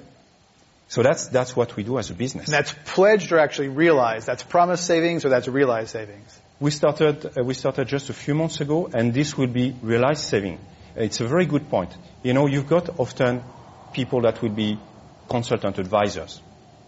[0.90, 2.48] So that's, that's what we do as a business.
[2.48, 4.28] And that's pledged or actually realized?
[4.28, 6.38] That's promised savings or that's realized savings?
[6.60, 10.24] We started, uh, we started just a few months ago and this will be realized
[10.24, 10.60] saving.
[10.96, 11.96] It's a very good point.
[12.24, 13.44] You know, you've got often
[13.94, 14.78] people that will be
[15.30, 16.42] consultant advisors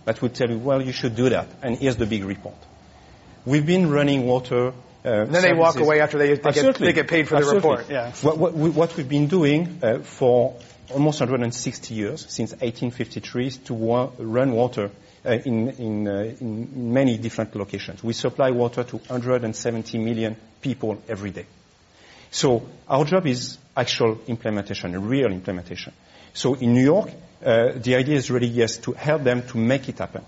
[0.05, 1.47] that will tell you, well, you should do that.
[1.61, 2.55] And here's the big report.
[3.45, 4.73] We've been running water.
[5.05, 7.55] Uh, and then they walk away after they, they, get, they get, paid for the
[7.55, 7.89] report.
[7.89, 8.11] Yeah.
[8.21, 10.55] What, what, what we've been doing uh, for
[10.91, 14.91] almost 160 years, since 1853, is to wa- run water
[15.25, 18.03] uh, in, in, uh, in, many different locations.
[18.03, 21.45] We supply water to 170 million people every day.
[22.33, 25.93] So our job is actual implementation, real implementation.
[26.33, 27.11] So in New York,
[27.45, 30.25] uh, the idea is really, yes, to help them to make it happen.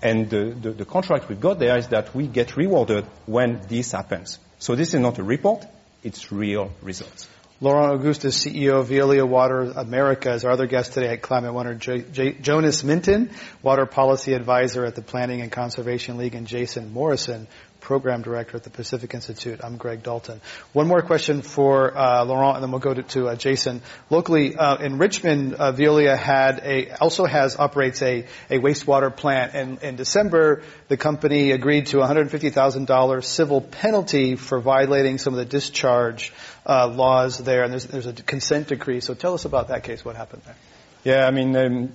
[0.00, 3.90] And the, the, the, contract we've got there is that we get rewarded when this
[3.90, 4.38] happens.
[4.60, 5.66] So this is not a report,
[6.04, 7.28] it's real results.
[7.60, 11.52] Laurent Auguste is CEO of Veolia Water America is our other guest today at Climate
[11.52, 11.78] One.
[11.78, 16.94] J- J- Jonas Minton, Water Policy Advisor at the Planning and Conservation League, and Jason
[16.94, 17.48] Morrison,
[17.90, 19.58] Program Director at the Pacific Institute.
[19.64, 20.40] I'm Greg Dalton.
[20.72, 23.82] One more question for uh, Laurent, and then we'll go to, to uh, Jason.
[24.10, 29.54] Locally uh, in Richmond, uh, Veolia had a also has operates a, a wastewater plant,
[29.54, 35.38] and in December the company agreed to a $150,000 civil penalty for violating some of
[35.38, 36.32] the discharge
[36.66, 39.00] uh, laws there, and there's, there's a consent decree.
[39.00, 40.04] So tell us about that case.
[40.04, 40.56] What happened there?
[41.02, 41.56] Yeah, I mean.
[41.56, 41.92] Um,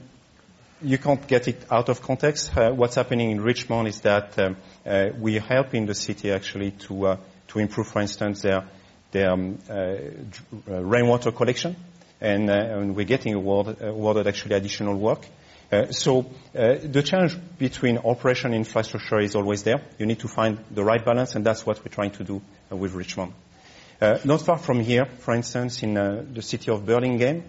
[0.81, 2.55] you can't get it out of context.
[2.55, 6.71] Uh, what's happening in Richmond is that um, uh, we are helping the city actually
[6.71, 7.17] to uh,
[7.47, 8.67] to improve, for instance, their
[9.11, 11.75] their um, uh, uh, rainwater collection,
[12.19, 15.25] and, uh, and, we're getting award, awarded actually additional work.
[15.91, 19.81] so the challenge between operation and infrastructure is always there.
[19.97, 22.93] You need to find the right balance, and that's what we're trying to do with
[22.93, 23.33] Richmond.
[24.01, 27.43] not far from here, for instance, in the city of Burlingame,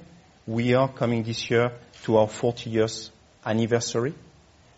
[0.46, 1.72] we are coming this year
[2.04, 3.10] to our 40 years
[3.44, 4.14] anniversary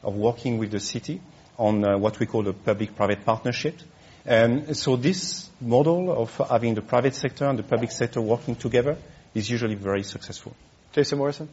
[0.03, 1.21] of working with the city
[1.59, 3.79] on uh, what we call a public-private partnership.
[4.27, 8.97] Um, so this model of having the private sector and the public sector working together
[9.35, 10.55] is usually very successful.
[10.93, 11.49] Jason Morrison?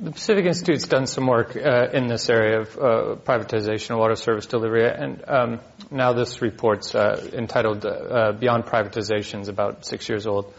[0.00, 4.14] The Pacific Institute's done some work uh, in this area of uh, privatization of water
[4.14, 10.08] service delivery, and um, now this report's uh, entitled uh, Beyond Privatization is about six
[10.08, 10.54] years old.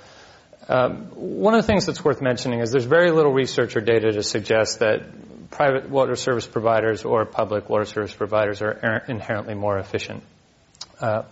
[0.67, 4.11] Um, one of the things that's worth mentioning is there's very little research or data
[4.11, 5.03] to suggest that
[5.49, 10.23] private water service providers or public water service providers are inherently more efficient.
[10.99, 11.23] Uh,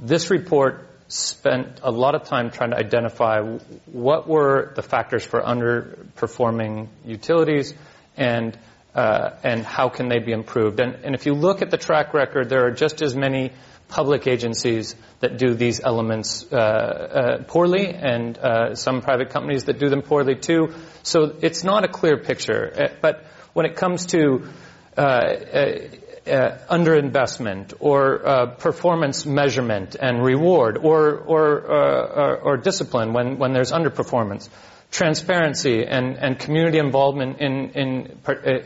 [0.00, 3.40] this report spent a lot of time trying to identify
[3.86, 7.74] what were the factors for underperforming utilities
[8.16, 8.56] and
[8.94, 10.80] uh, and how can they be improved.
[10.80, 13.52] And, and if you look at the track record, there are just as many
[13.88, 19.78] public agencies that do these elements uh, uh, poorly, and uh, some private companies that
[19.78, 20.74] do them poorly too.
[21.02, 22.72] So it's not a clear picture.
[22.72, 24.48] Uh, but when it comes to
[24.96, 33.52] uh, uh, underinvestment or performance measurement and reward, or or, or, or discipline when when
[33.52, 34.48] there's underperformance,
[34.90, 38.18] transparency and, and community involvement in in,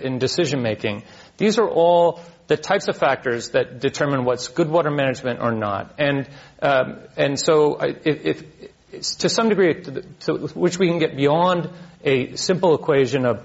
[0.03, 1.03] in decision making,
[1.37, 5.95] these are all the types of factors that determine what's good water management or not.
[5.99, 6.29] And
[6.61, 8.45] um, and so if,
[8.93, 11.71] if, to some degree, to, to which we can get beyond
[12.05, 13.45] a simple equation of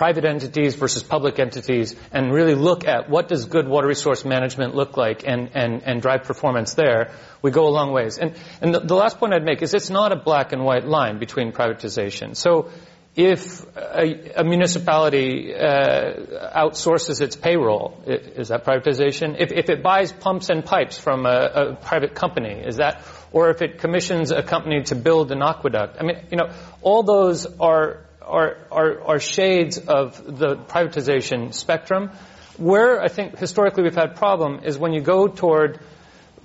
[0.00, 4.74] private entities versus public entities and really look at what does good water resource management
[4.74, 8.16] look like and, and, and drive performance there, we go a long ways.
[8.16, 10.86] And, and the, the last point I'd make is it's not a black and white
[10.86, 12.34] line between privatization.
[12.34, 12.70] So
[13.14, 19.36] if a, a municipality uh, outsources its payroll, is that privatization?
[19.38, 23.50] If, if, it buys pumps and pipes from a, a, private company, is that, or
[23.50, 25.98] if it commissions a company to build an aqueduct?
[26.00, 26.48] I mean, you know,
[26.80, 32.10] all those are are, are, are shades of the privatization spectrum.
[32.56, 35.80] Where I think historically we've had problem is when you go toward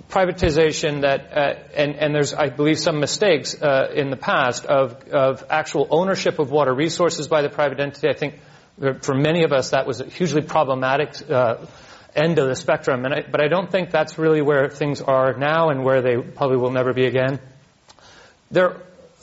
[0.08, 5.02] privatization that, uh, and, and, there's, I believe, some mistakes uh, in the past of,
[5.08, 8.08] of actual ownership of water resources by the private entity.
[8.08, 8.40] I think
[9.02, 11.56] for many of us that was a hugely problematic uh,
[12.14, 13.04] end of the spectrum.
[13.06, 16.56] I, but I don't think that's really where things are now and where they probably
[16.56, 17.40] will never be again.
[18.50, 18.76] There,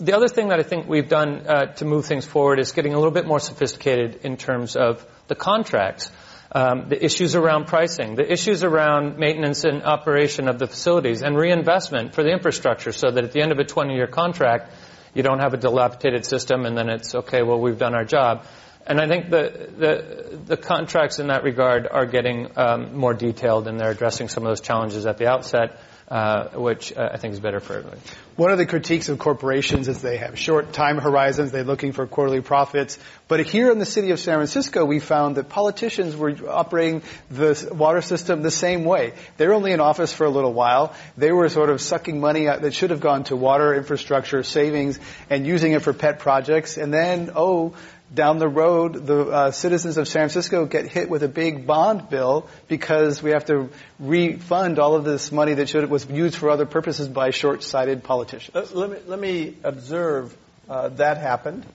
[0.04, 2.94] the other thing that I think we've done uh, to move things forward is getting
[2.94, 6.12] a little bit more sophisticated in terms of the contracts
[6.54, 11.36] um, the issues around pricing, the issues around maintenance and operation of the facilities, and
[11.36, 14.72] reinvestment for the infrastructure so that at the end of a 20-year contract,
[15.16, 18.46] you don't have a dilapidated system and then it's, okay, well, we've done our job.
[18.86, 23.68] And I think the, the, the contracts in that regard are getting um, more detailed
[23.68, 25.80] and they're addressing some of those challenges at the outset.
[26.10, 28.02] Uh, which uh, I think is better for everybody.
[28.36, 32.06] One of the critiques of corporations is they have short time horizons, they're looking for
[32.06, 33.00] quarterly profits.
[33.30, 37.70] But here in the city of San Francisco, we found that politicians were operating the
[37.72, 39.14] water system the same way.
[39.38, 40.94] They're only in office for a little while.
[41.16, 45.00] They were sort of sucking money that should have gone to water infrastructure savings
[45.30, 46.78] and using it for pet projects.
[46.78, 47.76] And then, oh,
[48.14, 52.10] down the road, the uh, citizens of San Francisco get hit with a big bond
[52.10, 56.50] bill because we have to refund all of this money that should was used for
[56.50, 58.56] other purposes by short-sighted politicians.
[58.56, 60.36] Let, let me, let me observe
[60.70, 61.66] uh, that happened.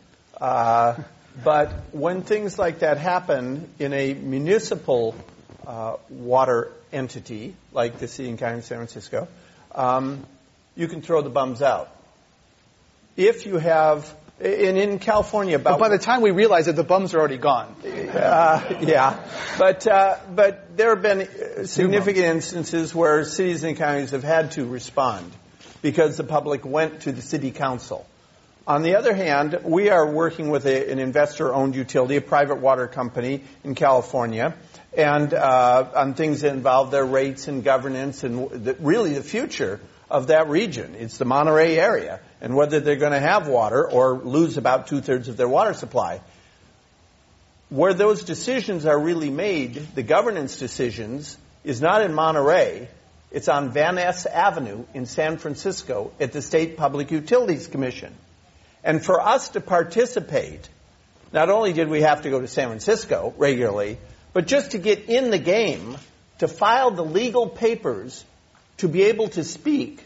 [0.41, 1.03] Uh,
[1.43, 5.15] but when things like that happen in a municipal
[5.67, 9.29] uh, water entity, like the City and County of San Francisco,
[9.75, 10.25] um,
[10.77, 11.95] you can throw the bums out.
[13.17, 16.85] If you have and in California, about but by the time we realize that the
[16.85, 17.75] bums are already gone.
[17.85, 19.25] Uh, yeah,
[19.59, 24.65] but uh, but there have been significant instances where cities and counties have had to
[24.65, 25.33] respond
[25.83, 28.07] because the public went to the city council.
[28.67, 32.87] On the other hand, we are working with a, an investor-owned utility, a private water
[32.87, 34.55] company in California,
[34.95, 39.81] and uh, on things that involve their rates and governance and the, really the future
[40.11, 40.95] of that region.
[40.97, 45.01] It's the Monterey area and whether they're going to have water or lose about two
[45.01, 46.21] thirds of their water supply.
[47.69, 52.89] Where those decisions are really made, the governance decisions, is not in Monterey.
[53.31, 58.15] It's on Van Ness Avenue in San Francisco at the State Public Utilities Commission.
[58.83, 60.69] And for us to participate,
[61.33, 63.99] not only did we have to go to San Francisco regularly,
[64.33, 65.99] but just to get in the game,
[66.39, 68.25] to file the legal papers,
[68.79, 70.03] to be able to speak,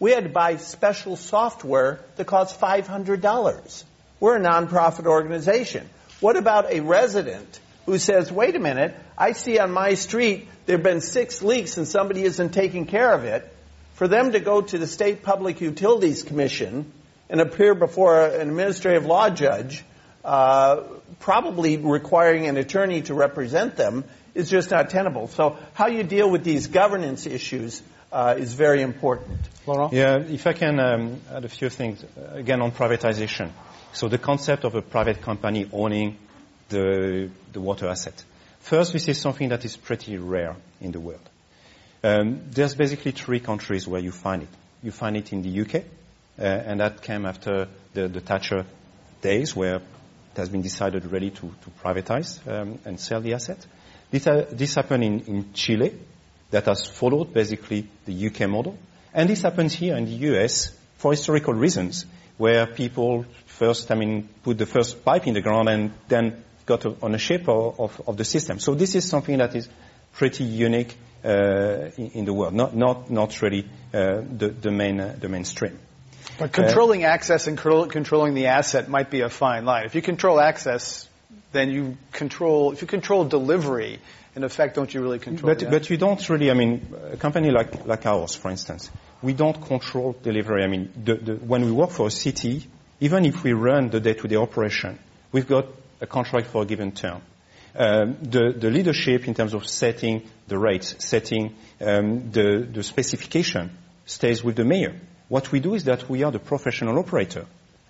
[0.00, 3.84] we had to buy special software that cost $500.
[4.20, 5.88] We're a nonprofit organization.
[6.20, 10.76] What about a resident who says, wait a minute, I see on my street there
[10.76, 13.54] have been six leaks and somebody isn't taking care of it?
[13.94, 16.92] For them to go to the State Public Utilities Commission
[17.28, 19.84] and appear before an administrative law judge,
[20.24, 20.82] uh,
[21.18, 25.26] probably requiring an attorney to represent them, is just not tenable.
[25.26, 27.82] So how you deal with these governance issues
[28.12, 29.38] uh, is very important.
[29.66, 29.92] Laurent?
[29.92, 33.50] Yeah, if I can um, add a few things, uh, again, on privatization.
[33.92, 36.16] So the concept of a private company owning
[36.68, 38.22] the, the water asset.
[38.60, 41.28] First, this is something that is pretty rare in the world.
[42.02, 44.48] Um, there's basically three countries where you find it.
[44.82, 45.84] You find it in the UK,
[46.38, 48.64] uh, and that came after the, the Thatcher
[49.20, 53.58] days where it has been decided already to, to privatize um, and sell the asset.
[54.10, 55.94] This, uh, this happened in, in Chile,
[56.50, 58.78] that has followed basically the UK model.
[59.12, 64.28] And this happens here in the US for historical reasons, where people first, I mean,
[64.42, 68.24] put the first pipe in the ground and then got ownership of, of, of the
[68.24, 68.58] system.
[68.58, 69.68] So this is something that is
[70.12, 75.00] pretty unique uh, in, in, the world, not, not, not really uh, the, the, main,
[75.00, 75.78] uh, the mainstream.
[76.38, 79.86] But controlling access and controlling the asset might be a fine line.
[79.86, 81.08] If you control access,
[81.52, 83.98] then you control, if you control delivery,
[84.34, 87.50] in effect, don't you really control but, but you don't really, I mean, a company
[87.50, 88.90] like, like ours, for instance,
[89.22, 90.62] we don't control delivery.
[90.62, 92.66] I mean, the, the, when we work for a city,
[93.00, 94.98] even if we run the day-to-day operation,
[95.32, 95.66] we've got
[96.00, 97.22] a contract for a given term.
[97.74, 103.76] Um, the, the, leadership in terms of setting the rates, setting um, the, the specification
[104.06, 104.98] stays with the mayor.
[105.28, 107.46] What we do is that we are the professional operator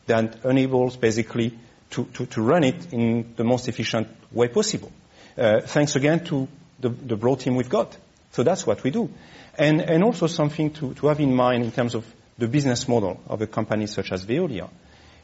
[0.06, 1.56] that enables basically
[1.90, 4.92] to, to, to run it in the most efficient way possible.
[5.38, 6.48] Uh, thanks again to
[6.80, 7.96] the, the, broad team we've got.
[8.32, 9.08] So that's what we do.
[9.56, 12.04] And, and also something to, to have in mind in terms of
[12.38, 14.68] the business model of a company such as Veolia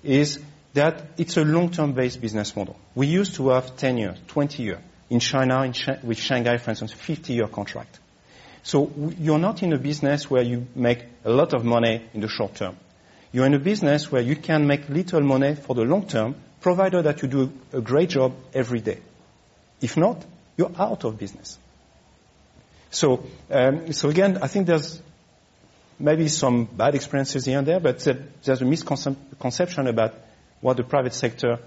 [0.03, 0.39] is
[0.75, 2.77] that it's a long-term based business model.
[2.95, 4.79] We used to have 10 years, 20 years.
[5.11, 7.99] In China, in Sh- with Shanghai, for instance, 50-year contract.
[8.63, 12.29] So you're not in a business where you make a lot of money in the
[12.29, 12.77] short term.
[13.33, 17.03] You're in a business where you can make little money for the long term, provided
[17.03, 18.99] that you do a great job every day.
[19.85, 20.25] If not,
[20.57, 21.59] you're out of business.
[22.91, 25.03] So, um, so again, I think there's
[25.99, 27.99] maybe some bad experiences here and there, but
[28.45, 30.15] there's a misconception about
[30.63, 31.59] what the private sector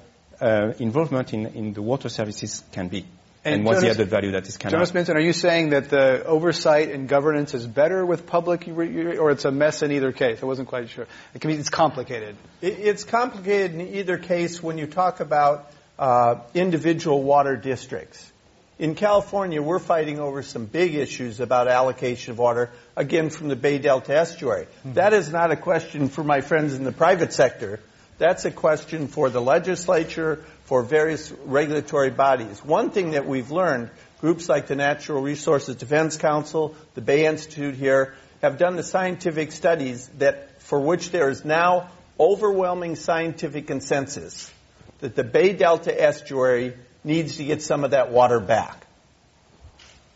[0.42, 3.06] uh, involvement in, in the water services can be.
[3.46, 5.70] And, and what's Jonas, the added value that is can Jonas Minton, are you saying
[5.70, 10.12] that the oversight and governance is better with public, or it's a mess in either
[10.12, 10.42] case?
[10.42, 11.06] I wasn't quite sure.
[11.36, 12.36] It can be, it's complicated.
[12.64, 18.32] It's complicated in either case when you talk about uh, individual water districts.
[18.80, 23.56] In California, we're fighting over some big issues about allocation of water, again from the
[23.56, 24.66] Bay Delta estuary.
[24.66, 24.94] Mm-hmm.
[24.94, 27.80] That is not a question for my friends in the private sector.
[28.20, 32.64] That's a question for the legislature, for various regulatory bodies.
[32.64, 33.90] One thing that we've learned,
[34.22, 39.52] groups like the Natural Resources Defense Council, the Bay Institute here, have done the scientific
[39.52, 41.90] studies that for which there is now
[42.20, 44.52] overwhelming scientific consensus
[45.00, 46.74] that the Bay Delta estuary
[47.04, 48.86] needs to get some of that water back.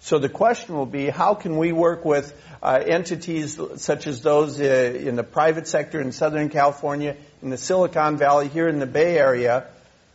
[0.02, 4.60] So the question will be, how can we work with uh, entities such as those
[4.60, 8.88] uh, in the private sector in Southern California, in the Silicon Valley, here in the
[8.88, 9.68] Bay Area,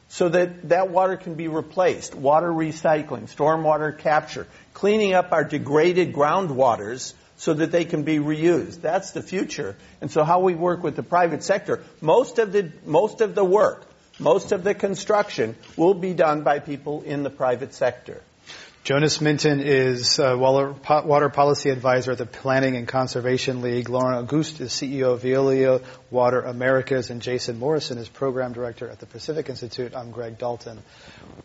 [0.09, 2.17] so that that water can be replaced.
[2.17, 8.81] Water recycling, stormwater capture, cleaning up our degraded groundwaters so that they can be reused.
[8.81, 9.77] That's the future.
[10.01, 13.45] And so how we work with the private sector, most of the, most of the
[13.45, 13.86] work
[14.19, 18.23] most of the construction will be done by people in the private sector.
[18.87, 23.89] Jonas Minton is water policy advisor at the Planning and Conservation League.
[23.89, 29.01] Laurent Auguste is CEO of Veolia Water Americas, and Jason Morrison is program director at
[29.01, 29.93] the Pacific Institute.
[29.97, 30.79] I'm Greg Dalton.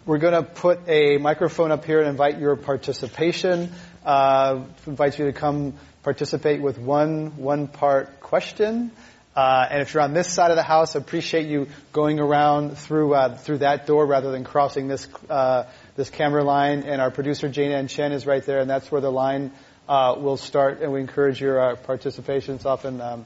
[0.06, 3.72] We're going to put a microphone up here and invite your participation.
[4.06, 8.92] Uh, invite you to come participate with one one part question.
[9.36, 12.78] Uh, and if you're on this side of the house, I appreciate you going around
[12.78, 15.64] through uh, through that door rather than crossing this uh,
[15.96, 16.84] this camera line.
[16.84, 19.52] And our producer Jane Ann Chen is right there, and that's where the line
[19.88, 20.82] uh, will start.
[20.82, 22.56] And we encourage your uh, participation.
[22.56, 23.26] It's often um,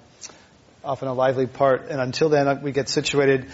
[0.83, 1.87] often a lively part.
[1.89, 3.47] And until then, uh, we get situated.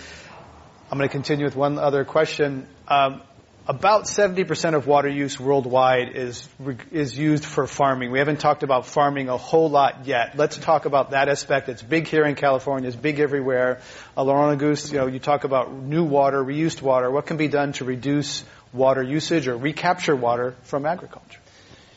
[0.92, 2.68] I'm going to continue with one other question.
[2.86, 3.22] Um,
[3.68, 6.48] about 70% of water use worldwide is
[6.92, 8.12] is used for farming.
[8.12, 10.36] We haven't talked about farming a whole lot yet.
[10.36, 11.70] Let's talk about that aspect.
[11.70, 12.88] It's big here in California.
[12.88, 13.82] It's big everywhere.
[14.18, 17.12] Uh, Laurent Auguste, you know, you talk about new water, reused water.
[17.12, 18.44] What can be done to reduce
[18.74, 21.40] water usage or recapture water from agriculture?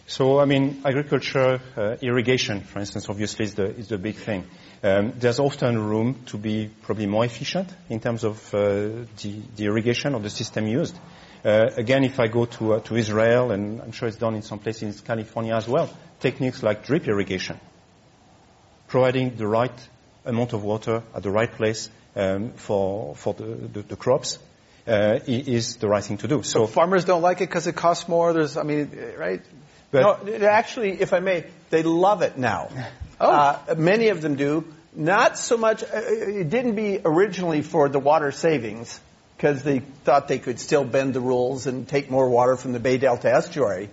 [0.06, 4.44] So, I mean, agriculture, uh, irrigation, for instance, obviously is the, is the big thing.
[4.82, 9.64] Um, there's often room to be probably more efficient in terms of uh, the, the
[9.64, 10.94] irrigation or the system used.
[11.44, 14.40] Uh, again, if I go to, uh, to Israel, and I'm sure it's done in
[14.40, 17.60] some places in California as well, techniques like drip irrigation,
[18.88, 19.88] providing the right
[20.24, 24.38] amount of water at the right place um, for, for the, the, the crops,
[24.86, 26.42] uh, is the right thing to do.
[26.42, 28.32] So, so farmers don't like it because it costs more.
[28.32, 29.42] There's, I mean, right?
[29.90, 32.70] But no, actually, if I may, they love it now.
[32.70, 32.80] Oh.
[33.20, 34.64] Uh, many of them do.
[34.92, 35.84] Not so much.
[35.84, 39.00] Uh, it didn't be originally for the water savings
[39.36, 42.80] because they thought they could still bend the rules and take more water from the
[42.80, 43.90] Bay Delta estuary.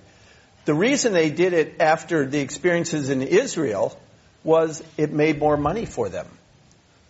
[0.65, 3.97] The reason they did it after the experiences in Israel
[4.43, 6.27] was it made more money for them.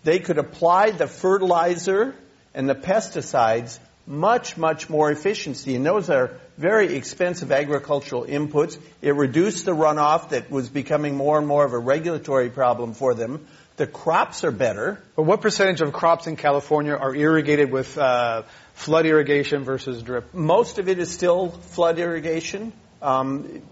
[0.04, 2.16] They could apply the fertilizer
[2.54, 5.76] and the pesticides much, much more efficiency.
[5.76, 8.78] And those are very expensive agricultural inputs.
[9.02, 13.14] It reduced the runoff that was becoming more and more of a regulatory problem for
[13.14, 13.46] them.
[13.82, 15.02] The crops are better.
[15.16, 18.44] But what percentage of crops in California are irrigated with uh,
[18.76, 20.36] flood irrigation versus drip?
[20.36, 22.74] Most of it is still flood irrigation.
[23.02, 23.64] Um,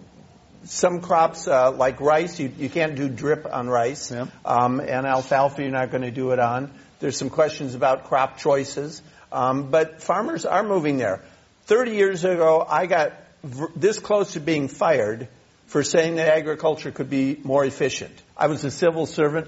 [0.64, 4.26] some crops uh, like rice, you, you, can't do drip on rice, yeah.
[4.44, 6.72] um, and alfalfa you're not going to do it on.
[7.00, 11.24] There's some questions about crop choices, um, but farmers are moving there.
[11.66, 15.28] Thirty years ago, I got v- this close to being fired
[15.68, 18.20] for saying that agriculture could be more efficient.
[18.36, 19.48] I was a civil servant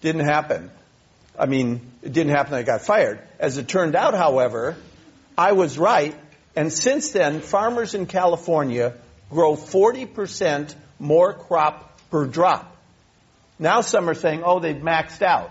[0.00, 0.70] didn't happen.
[1.38, 3.20] I mean, it didn't happen that I got fired.
[3.38, 4.76] As it turned out, however,
[5.36, 6.14] I was right.
[6.54, 8.94] And since then, farmers in California
[9.30, 12.74] grow 40% more crop per drop.
[13.58, 15.50] Now some are saying, oh, they've maxed out.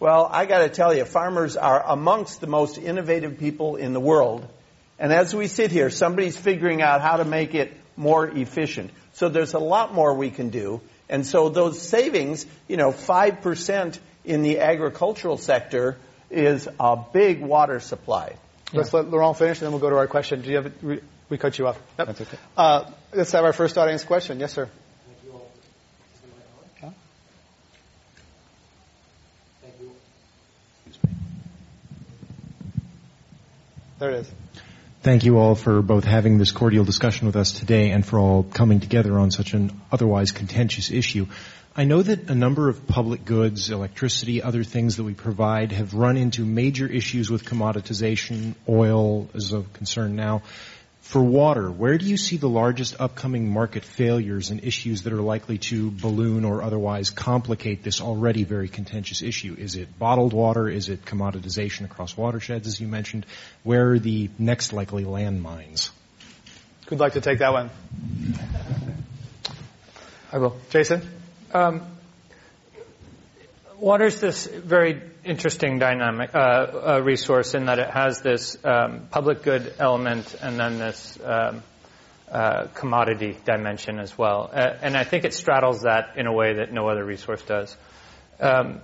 [0.00, 4.00] Well, I got to tell you, farmers are amongst the most innovative people in the
[4.00, 4.46] world.
[4.98, 8.90] And as we sit here, somebody's figuring out how to make it more efficient.
[9.14, 10.80] So there's a lot more we can do.
[11.08, 15.98] And so those savings, you know, 5% in the agricultural sector
[16.30, 18.36] is a big water supply.
[18.72, 20.42] Let's let Laurent finish, and then we'll go to our question.
[20.42, 20.82] Do you have?
[20.82, 21.80] We, we cut you off.
[21.98, 22.06] Yep.
[22.08, 22.38] That's okay.
[22.56, 24.40] Uh, let's have our first audience question.
[24.40, 24.68] Yes, sir.
[34.00, 34.30] There it is.
[35.04, 38.42] Thank you all for both having this cordial discussion with us today and for all
[38.42, 41.26] coming together on such an otherwise contentious issue.
[41.76, 45.92] I know that a number of public goods, electricity, other things that we provide have
[45.92, 48.54] run into major issues with commoditization.
[48.66, 50.42] Oil is a concern now.
[51.04, 55.20] For water, where do you see the largest upcoming market failures and issues that are
[55.20, 59.54] likely to balloon or otherwise complicate this already very contentious issue?
[59.56, 60.66] Is it bottled water?
[60.66, 63.26] Is it commoditization across watersheds, as you mentioned?
[63.64, 65.90] Where are the next likely landmines?
[66.88, 67.70] Who'd like to take that one?
[70.32, 70.56] I will.
[70.70, 71.02] Jason?
[71.52, 71.82] Um,
[74.00, 79.42] is this very interesting dynamic uh, uh, resource in that it has this um, public
[79.42, 81.62] good element and then this um,
[82.30, 84.50] uh, commodity dimension as well.
[84.52, 87.76] Uh, and I think it straddles that in a way that no other resource does.
[88.40, 88.80] Um,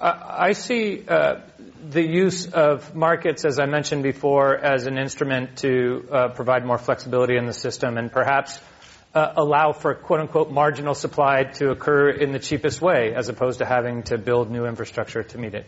[0.00, 1.40] I, I, see uh,
[1.88, 6.78] the use of markets, as I mentioned before, as an instrument to uh, provide more
[6.78, 8.58] flexibility in the system and perhaps
[9.14, 13.58] uh, allow for quote unquote marginal supply to occur in the cheapest way as opposed
[13.58, 15.66] to having to build new infrastructure to meet it.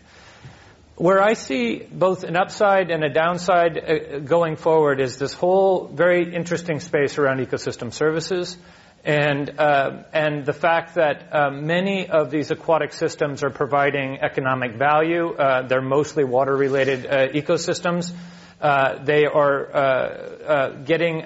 [0.95, 5.87] Where I see both an upside and a downside uh, going forward is this whole
[5.87, 8.57] very interesting space around ecosystem services
[9.03, 14.75] and uh, and the fact that uh, many of these aquatic systems are providing economic
[14.75, 15.33] value.
[15.33, 18.11] Uh, they're mostly water-related uh, ecosystems.
[18.59, 21.23] Uh, they are uh, uh, getting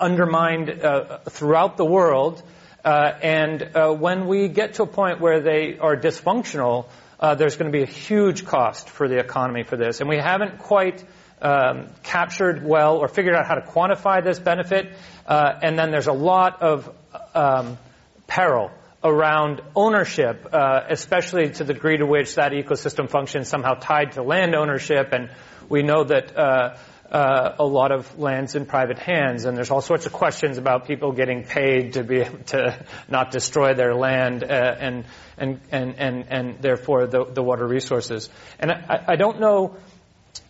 [0.00, 0.82] undermined
[1.28, 2.42] throughout the world.
[2.84, 3.70] and
[4.00, 6.86] when we get to a point where they are dysfunctional,
[7.20, 10.00] there's going to be a huge cost for the economy for this.
[10.00, 11.04] And we haven't quite
[11.42, 14.92] um, captured well or figured out how to quantify this benefit.
[15.26, 16.94] and then there's a lot of
[17.34, 17.78] um,
[18.26, 18.70] peril
[19.02, 24.12] around ownership, uh, especially to the degree to which that ecosystem function is somehow tied
[24.12, 25.30] to land ownership and
[25.68, 26.76] we know that uh,
[27.10, 30.86] uh, a lot of land's in private hands, and there's all sorts of questions about
[30.86, 35.04] people getting paid to be to not destroy their land uh, and,
[35.36, 38.30] and, and, and, and therefore the, the water resources.
[38.58, 39.76] And I, I don't know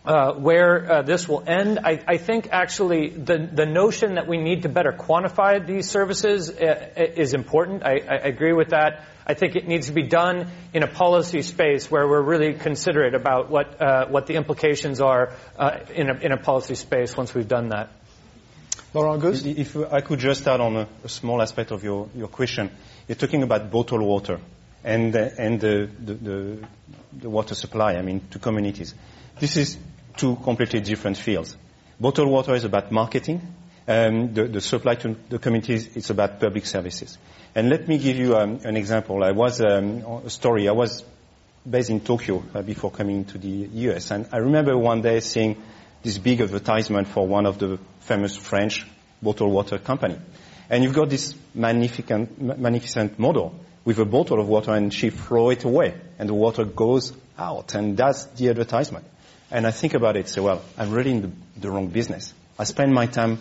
[0.04, 1.78] uh, where uh, this will end.
[1.84, 6.50] I, I, think actually the, the notion that we need to better quantify these services
[6.50, 7.84] uh, is important.
[7.84, 9.04] I, I, agree with that.
[9.26, 13.14] I think it needs to be done in a policy space where we're really considerate
[13.14, 17.34] about what uh, what the implications are uh, in a, in a policy space once
[17.34, 17.90] we've done that.
[18.92, 19.46] Laurent Auguste?
[19.46, 22.70] If I could just add on a, a, small aspect of your, your question.
[23.06, 24.40] You're talking about bottled water
[24.82, 26.58] and, and the, the,
[27.12, 28.94] the water supply, I mean, to communities.
[29.40, 29.78] This is
[30.18, 31.56] two completely different fields.
[31.98, 33.40] Bottled water is about marketing.
[33.88, 37.16] Um, the, the, supply to the communities is about public services.
[37.54, 39.24] And let me give you um, an example.
[39.24, 40.68] I was um, a story.
[40.68, 41.02] I was
[41.68, 43.48] based in Tokyo uh, before coming to the
[43.88, 45.56] US, and I remember one day seeing
[46.02, 48.86] this big advertisement for one of the famous French
[49.22, 50.18] bottled water company.
[50.68, 55.48] And you've got this magnificent, magnificent model with a bottle of water and she throw
[55.48, 59.06] it away and the water goes out and that's the advertisement.
[59.50, 61.30] And I think about it, say, well, I'm really in the,
[61.60, 62.32] the wrong business.
[62.58, 63.38] I spend my time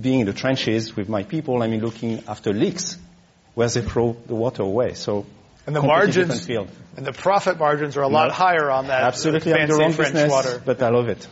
[0.00, 2.98] being in the trenches with my people, I mean, looking after leaks
[3.54, 4.94] where they throw the water away.
[4.94, 5.26] So,
[5.66, 9.02] and the margins and the profit margins are a lot higher on that.
[9.04, 10.62] Absolutely, fancy I'm the wrong French business, water.
[10.64, 11.26] but I love it.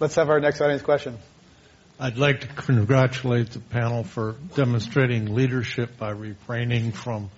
[0.00, 1.18] Let's have our next audience question.
[2.00, 7.30] I'd like to congratulate the panel for demonstrating leadership by refraining from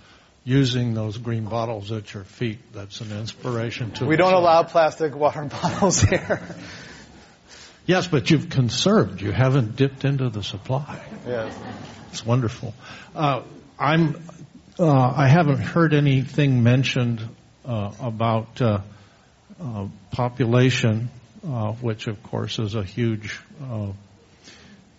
[0.47, 2.73] using those green bottles at your feet.
[2.73, 6.41] That's an inspiration to We don't allow plastic water bottles here.
[7.85, 9.21] Yes, but you've conserved.
[9.21, 11.05] You haven't dipped into the supply.
[11.27, 11.57] Yes.
[12.11, 12.75] It's wonderful.
[13.15, 13.43] Uh,
[13.79, 14.23] I'm.
[14.79, 17.27] Uh, I haven't heard anything mentioned
[17.65, 18.81] uh, about uh,
[19.61, 21.11] uh, population,
[21.45, 23.41] uh, which of course is a huge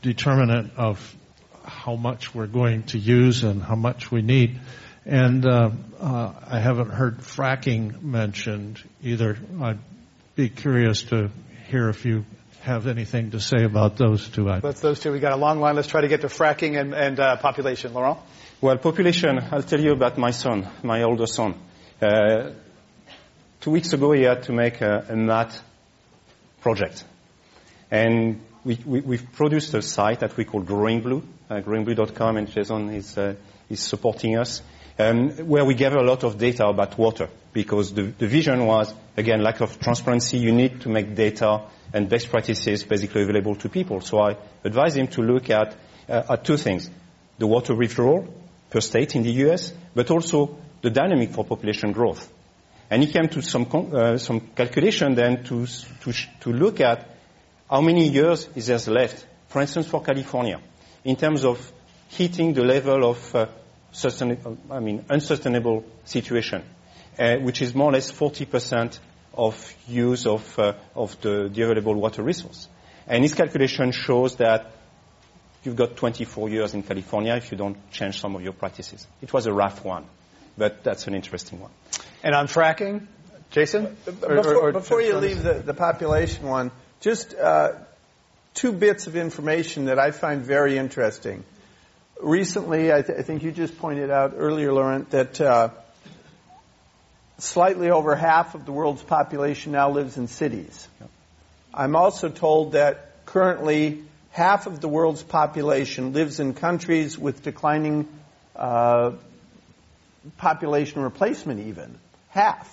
[0.02, 1.16] determinant of
[1.64, 4.60] how much we're going to use and how much we need.
[5.08, 5.70] And uh,
[6.02, 9.38] uh, I haven't heard fracking mentioned either.
[9.62, 9.80] I'd
[10.36, 11.32] be curious to
[11.70, 12.26] hear if you
[12.64, 14.64] have anything to say about those two items.
[14.64, 15.14] That's those two.
[15.14, 15.78] We got a long line.
[15.78, 17.94] Let's try to get to fracking and, and uh, population.
[17.94, 18.18] Laurent?
[18.60, 21.56] Well, population, I'll tell you about my son, my older son.
[22.02, 22.52] Uh,
[23.62, 25.64] two weeks ago, he had to make a, a math
[26.60, 27.06] project.
[27.90, 32.52] And we, we, we've produced a site that we call Growing Blue, uh, growingblue.com, and
[32.52, 33.36] Jason is, uh,
[33.70, 34.62] is supporting us
[35.00, 38.94] um, where we gather a lot of data about water because the, the, vision was,
[39.16, 40.38] again, lack of transparency.
[40.38, 44.02] You need to make data and best practices basically available to people.
[44.02, 45.76] So I advised him to look at,
[46.10, 46.90] uh, at two things.
[47.38, 48.28] The water withdrawal
[48.70, 52.32] per state in the US, but also the dynamic for population growth.
[52.90, 57.10] And he came to some, uh, some calculation then to, to, to look at
[57.70, 60.62] how many years is there left, for instance, for California,
[61.04, 61.72] in terms of
[62.10, 63.48] hitting the level of uh,
[64.06, 66.64] I mean, unsustainable situation,
[67.18, 69.00] uh, which is more or less 40%
[69.34, 72.68] of use of, uh, of the, the available water resource.
[73.08, 74.72] And his calculation shows that
[75.64, 79.08] you've got 24 years in California if you don't change some of your practices.
[79.22, 80.06] It was a rough one,
[80.58, 81.72] but that's an interesting one.
[82.24, 83.08] And on fracking,
[83.52, 83.96] Jason?
[84.06, 87.74] Before, or, or, before you leave the, the population one, just uh,
[88.54, 91.44] two bits of information that I find very interesting.
[92.22, 95.70] Recently, I, th- I think you just pointed out earlier, Laurent, that uh,
[97.38, 100.88] slightly over half of the world's population now lives in cities.
[101.00, 101.10] Yep.
[101.74, 108.08] I'm also told that currently half of the world's population lives in countries with declining
[108.56, 109.12] uh,
[110.38, 112.00] population replacement, even
[112.30, 112.68] half.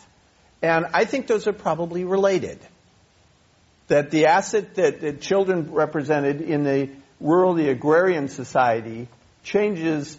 [0.62, 2.58] And I think those are probably related.
[3.88, 6.88] That the asset that, that children represented in the
[7.20, 9.08] rural, the agrarian society
[9.44, 10.18] changes,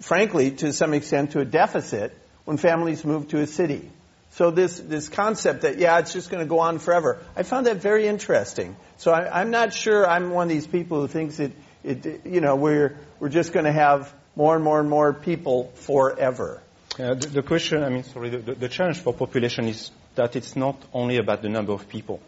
[0.00, 3.90] frankly, to some extent to a deficit when families move to a city.
[4.30, 7.66] So this, this concept that, yeah, it's just going to go on forever, I found
[7.66, 8.74] that very interesting.
[8.96, 11.52] So I, am not sure I'm one of these people who thinks that,
[11.84, 15.70] it you know, we're, we're just going to have more and more and more people
[15.74, 16.60] forever.
[16.98, 20.56] Uh, the, the, question, I mean, sorry, the, the, challenge for population is that it's
[20.56, 22.20] not only about the number of people.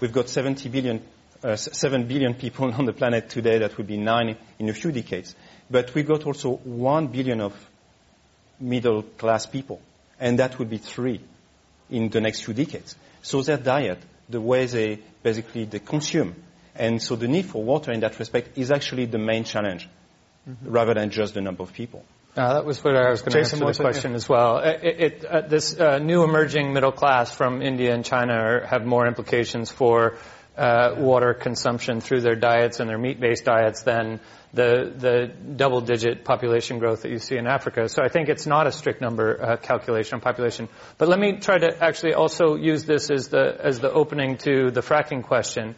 [0.00, 1.02] We've got 70 billion,
[1.42, 3.58] uh, 7 billion people on the planet today.
[3.58, 5.34] That would be 9 in a few decades.
[5.70, 7.54] But we've got also 1 billion of
[8.60, 9.80] middle class people,
[10.20, 11.20] and that would be three
[11.90, 12.96] in the next few decades.
[13.22, 13.98] So their diet,
[14.28, 16.34] the way they basically they consume,
[16.74, 19.88] and so the need for water in that respect is actually the main challenge,
[20.48, 20.70] mm-hmm.
[20.70, 22.04] rather than just the number of people.
[22.36, 24.16] Uh, that was what I was going to answer the question yeah.
[24.16, 24.58] as well.
[24.58, 28.84] It, it, uh, this uh, new emerging middle class from India and China are, have
[28.84, 30.16] more implications for
[30.56, 34.20] uh, water consumption through their diets and their meat-based diets than
[34.52, 35.26] the, the
[35.56, 37.88] double-digit population growth that you see in Africa.
[37.88, 40.68] So I think it's not a strict number uh, calculation on population.
[40.96, 44.70] But let me try to actually also use this as the as the opening to
[44.70, 45.74] the fracking question.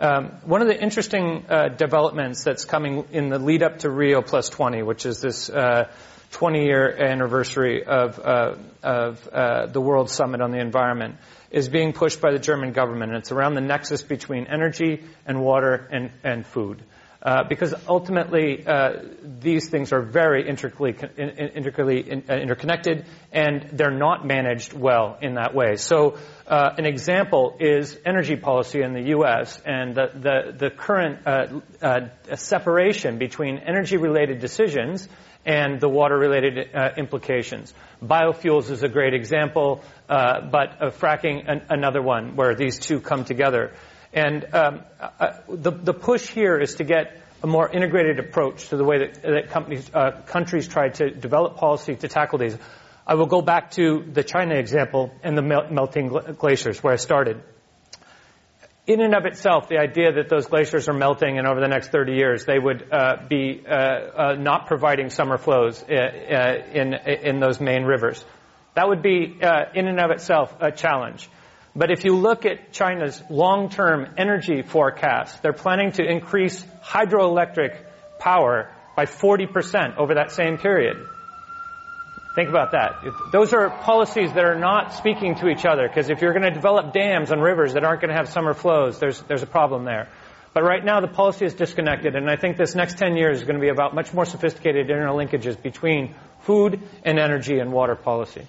[0.00, 4.22] Um, one of the interesting uh, developments that's coming in the lead up to Rio
[4.22, 10.40] Plus 20, which is this 20-year uh, anniversary of, uh, of uh, the World Summit
[10.40, 11.16] on the Environment,
[11.50, 13.12] is being pushed by the German government.
[13.12, 16.82] And it's around the nexus between energy and water and, and food.
[17.20, 18.92] Uh, because ultimately uh,
[19.40, 25.34] these things are very intricately, intricately in, uh, interconnected and they're not managed well in
[25.34, 25.74] that way.
[25.74, 29.60] So uh, an example is energy policy in the U.S.
[29.66, 35.08] and the, the, the current uh, separation between energy-related decisions
[35.48, 37.72] and the water-related implications.
[38.04, 43.72] Biofuels is a great example, but fracking an, another one where these two come together.
[44.12, 48.76] And um, uh, the, the push here is to get a more integrated approach to
[48.76, 52.56] the way that, that companies, uh, countries try to develop policy to tackle these.
[53.06, 57.42] I will go back to the China example and the melting glaciers where I started.
[58.88, 61.90] In and of itself, the idea that those glaciers are melting and over the next
[61.92, 67.38] 30 years they would uh, be uh, uh not providing summer flows uh, in, in
[67.38, 68.24] those main rivers,
[68.74, 69.36] that would be
[69.74, 71.28] in and of itself a challenge.
[71.76, 77.76] But if you look at China's long-term energy forecast, they're planning to increase hydroelectric
[78.18, 80.96] power by 40% over that same period.
[82.38, 83.02] Think about that.
[83.32, 86.52] Those are policies that are not speaking to each other because if you're going to
[86.52, 89.84] develop dams on rivers that aren't going to have summer flows, there's, there's a problem
[89.84, 90.08] there.
[90.54, 93.44] But right now the policy is disconnected and I think this next 10 years is
[93.44, 98.46] going to be about much more sophisticated interlinkages between food and energy and water policy.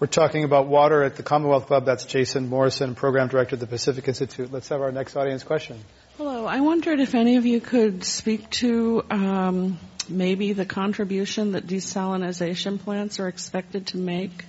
[0.00, 1.84] We're talking about water at the Commonwealth Club.
[1.84, 4.50] That's Jason Morrison, Program Director at the Pacific Institute.
[4.50, 5.78] Let's have our next audience question.
[6.16, 6.46] Hello.
[6.46, 9.78] I wondered if any of you could speak to um,
[10.08, 14.44] maybe the contribution that desalination plants are expected to make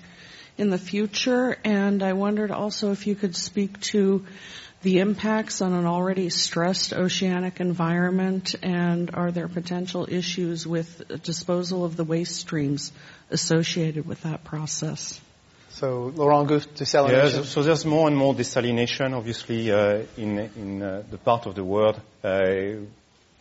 [0.58, 1.58] in the future.
[1.64, 4.26] And I wondered also if you could speak to
[4.82, 11.84] the impacts on an already stressed oceanic environment and are there potential issues with disposal
[11.84, 12.92] of the waste streams
[13.30, 15.20] associated with that process?
[15.72, 17.36] So Laurent goes desalination.
[17.36, 21.56] Yeah, so there's more and more desalination, obviously, uh, in, in uh, the part of
[21.56, 22.42] the world, uh,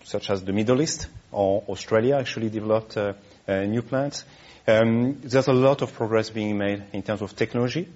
[0.05, 3.12] such as the Middle East or Australia actually developed uh,
[3.47, 4.24] uh, new plants.
[4.66, 7.89] Um, there's a lot of progress being made in terms of technology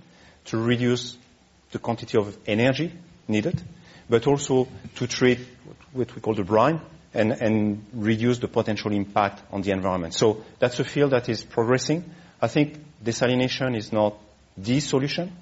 [0.47, 1.17] to reduce
[1.71, 2.93] the quantity of energy
[3.29, 3.61] needed,
[4.09, 5.41] but also to treat
[5.93, 6.81] what we call the brine
[7.15, 10.15] and, and reduce the potential impact on the environment.
[10.15, 12.05] So that's a field that is progressing.
[12.41, 14.19] I think desalination is not
[14.57, 15.33] the solution,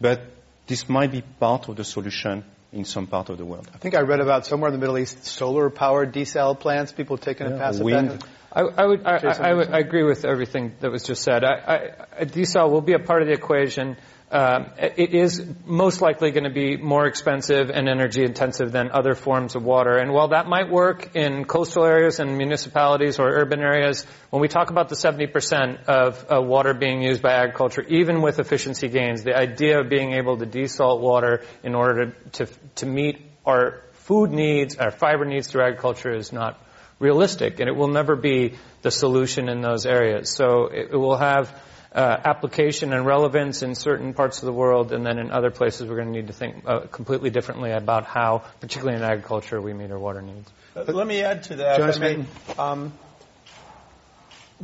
[0.00, 0.22] but
[0.66, 3.68] this might be part of the solution in some part of the world.
[3.74, 6.92] I think I read about somewhere in the Middle East solar-powered desal plants.
[6.92, 8.24] People taking Yeah, a pass at that.
[8.54, 9.06] I, I would.
[9.06, 11.44] I, I, I, would, I agree with everything that was just said.
[11.44, 13.96] I, I, desal will be a part of the equation.
[14.32, 19.14] Um, it is most likely going to be more expensive and energy intensive than other
[19.14, 19.98] forms of water.
[19.98, 24.48] And while that might work in coastal areas and municipalities or urban areas, when we
[24.48, 29.22] talk about the 70% of uh, water being used by agriculture, even with efficiency gains,
[29.22, 33.82] the idea of being able to desalt water in order to, to, to meet our
[33.92, 36.58] food needs, our fiber needs through agriculture is not
[36.98, 40.34] realistic, and it will never be the solution in those areas.
[40.34, 41.52] So it, it will have
[41.94, 45.88] uh, application and relevance in certain parts of the world, and then in other places
[45.88, 49.72] we're going to need to think uh, completely differently about how, particularly in agriculture, we
[49.72, 50.50] meet our water needs.
[50.74, 51.78] Let me add to that.
[51.78, 52.26] Jonas I mean,
[52.58, 52.92] um,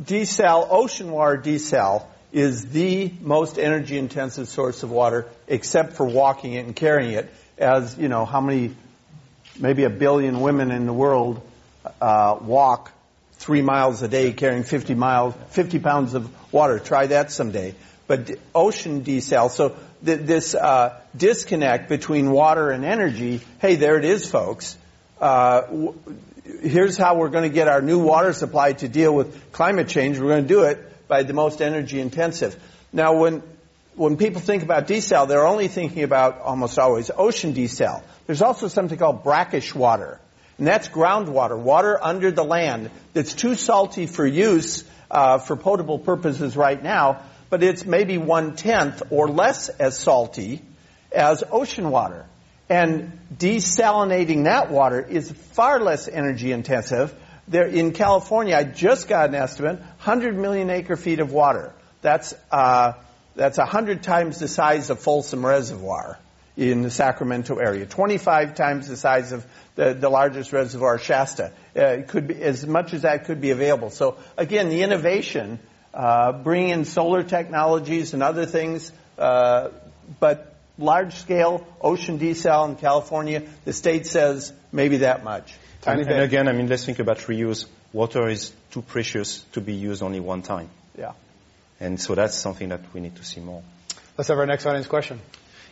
[0.01, 6.53] desal, ocean water desal is the most energy intensive source of water except for walking
[6.53, 8.75] it and carrying it as, you know, how many,
[9.59, 11.41] maybe a billion women in the world
[12.01, 12.91] uh, walk
[13.39, 16.77] three miles a day carrying 50 miles, 50 pounds of water.
[16.77, 17.73] Try that someday.
[18.05, 19.75] But ocean desal, so
[20.05, 24.77] th- this uh, disconnect between water and energy, hey, there it is, folks.
[25.21, 25.95] Uh, w-
[26.61, 30.19] here's how we're going to get our new water supply to deal with climate change.
[30.19, 32.61] We're going to do it by the most energy intensive.
[32.91, 33.43] Now, when
[33.95, 38.01] when people think about desal, they're only thinking about almost always ocean desal.
[38.27, 40.19] There's also something called brackish water,
[40.59, 45.97] and that's groundwater, water under the land that's too salty for use uh, for potable
[45.97, 50.61] purposes right now, but it's maybe one tenth or less as salty
[51.13, 52.25] as ocean water.
[52.67, 57.15] And desalinating that water is far less energy intensive.
[57.47, 61.73] There in California, I just got an estimate: 100 million acre feet of water.
[62.01, 62.93] That's uh,
[63.35, 66.19] that's 100 times the size of Folsom Reservoir
[66.59, 67.85] in the Sacramento area.
[67.85, 69.45] 25 times the size of
[69.75, 71.53] the, the largest reservoir, Shasta.
[71.75, 73.89] Uh, it could be as much as that could be available.
[73.91, 75.59] So again, the innovation,
[75.93, 79.69] uh, bringing in solar technologies and other things, uh,
[80.19, 85.55] but large scale ocean desal in California, the state says maybe that much.
[85.87, 87.67] And, and again, I mean, let's think about reuse.
[87.93, 90.69] Water is too precious to be used only one time.
[90.97, 91.13] Yeah.
[91.79, 93.63] And so that's something that we need to see more.
[94.17, 95.21] Let's have our next audience question.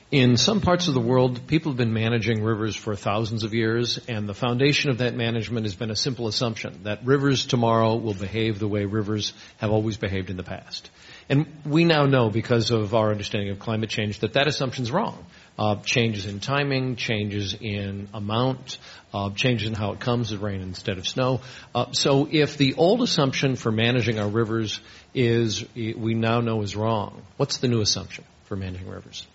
[0.09, 3.99] In some parts of the world, people have been managing rivers for thousands of years,
[4.07, 8.13] and the foundation of that management has been a simple assumption that rivers tomorrow will
[8.13, 10.89] behave the way rivers have always behaved in the past.
[11.27, 14.91] And we now know, because of our understanding of climate change, that that assumption is
[14.91, 15.25] wrong.
[15.59, 18.77] Uh, changes in timing, changes in amount,
[19.13, 21.41] uh, changes in how it comes as rain instead of snow.
[21.75, 24.79] Uh, so if the old assumption for managing our rivers
[25.13, 29.27] is we now know is wrong, what's the new assumption for managing rivers?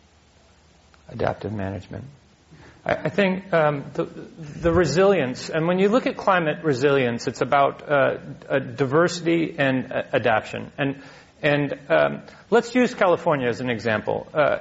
[1.13, 2.05] Adaptive management.
[2.85, 7.41] I, I think um, the, the, resilience, and when you look at climate resilience, it's
[7.41, 10.73] about uh, diversity and uh, adaptation.
[10.79, 11.03] And
[11.43, 14.29] and um, let's use California as an example.
[14.33, 14.59] Uh,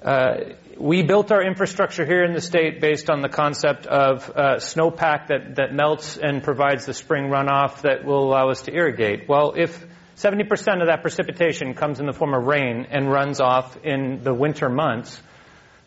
[0.00, 0.36] uh,
[0.78, 5.26] we built our infrastructure here in the state based on the concept of uh, snowpack
[5.26, 9.28] that, that melts and provides the spring runoff that will allow us to irrigate.
[9.28, 9.84] Well, if
[10.16, 14.32] 70% of that precipitation comes in the form of rain and runs off in the
[14.32, 15.20] winter months,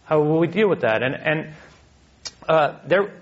[0.05, 1.01] how will we deal with that?
[1.01, 1.53] And, and
[2.47, 3.13] uh, there,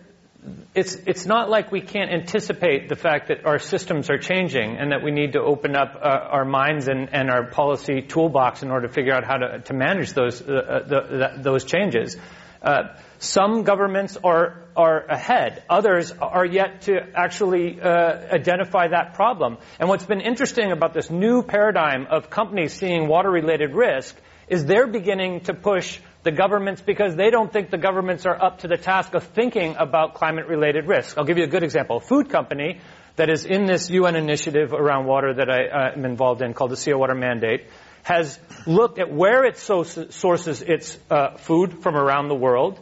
[0.73, 4.91] it's, it's not like we can't anticipate the fact that our systems are changing and
[4.91, 8.71] that we need to open up uh, our minds and, and, our policy toolbox in
[8.71, 12.17] order to figure out how to, to manage those, uh, the, the, those changes.
[12.61, 15.63] Uh, some governments are, are ahead.
[15.69, 19.57] Others are yet to actually uh, identify that problem.
[19.79, 24.15] And what's been interesting about this new paradigm of companies seeing water-related risk
[24.47, 28.59] is they're beginning to push the governments because they don't think the governments are up
[28.59, 31.17] to the task of thinking about climate related risks.
[31.17, 31.97] I'll give you a good example.
[31.97, 32.79] A food company
[33.15, 36.71] that is in this UN initiative around water that I uh, am involved in called
[36.71, 37.67] the CEO Water Mandate
[38.03, 42.79] has looked at where it sources its uh, food from around the world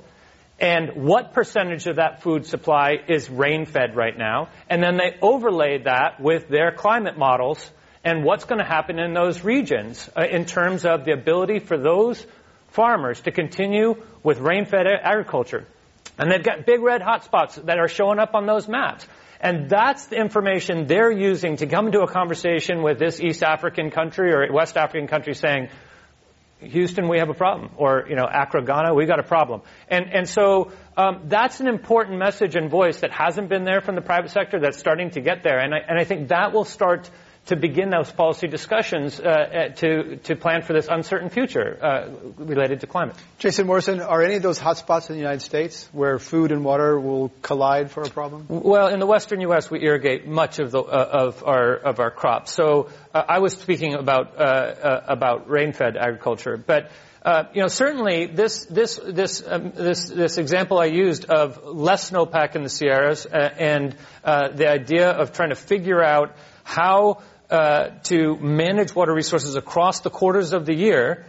[0.60, 4.50] and what percentage of that food supply is rain fed right now.
[4.70, 7.72] And then they overlay that with their climate models
[8.04, 11.78] and what's going to happen in those regions uh, in terms of the ability for
[11.78, 12.26] those
[12.72, 15.65] farmers to continue with rain-fed agriculture.
[16.17, 19.07] And they've got big red hotspots that are showing up on those maps.
[19.41, 23.89] And that's the information they're using to come into a conversation with this East African
[23.89, 25.70] country or West African country saying,
[26.59, 27.72] Houston, we have a problem.
[27.78, 29.61] Or, you know, Accra, Ghana, we got a problem.
[29.88, 33.95] And, and so, um, that's an important message and voice that hasn't been there from
[33.95, 35.59] the private sector that's starting to get there.
[35.59, 37.09] And I, and I think that will start
[37.50, 42.82] to begin those policy discussions uh, to, to plan for this uncertain future uh, related
[42.82, 43.16] to climate.
[43.39, 47.00] Jason Morrison, are any of those hotspots in the United States where food and water
[47.00, 48.45] will collide for a problem?
[48.50, 52.12] Well, in the western U.S., we irrigate much of, the, uh, of, our, of our
[52.12, 52.54] crops.
[52.54, 56.56] So uh, I was speaking about, uh, uh, about rain-fed agriculture.
[56.56, 56.91] But
[57.22, 62.10] uh, you know, certainly this this this um, this this example I used of less
[62.12, 63.93] snowpack in the Sierras uh, and
[64.24, 70.02] uh, the idea of trying to figure out how uh, to manage water resources across
[70.02, 71.26] the quarters of the year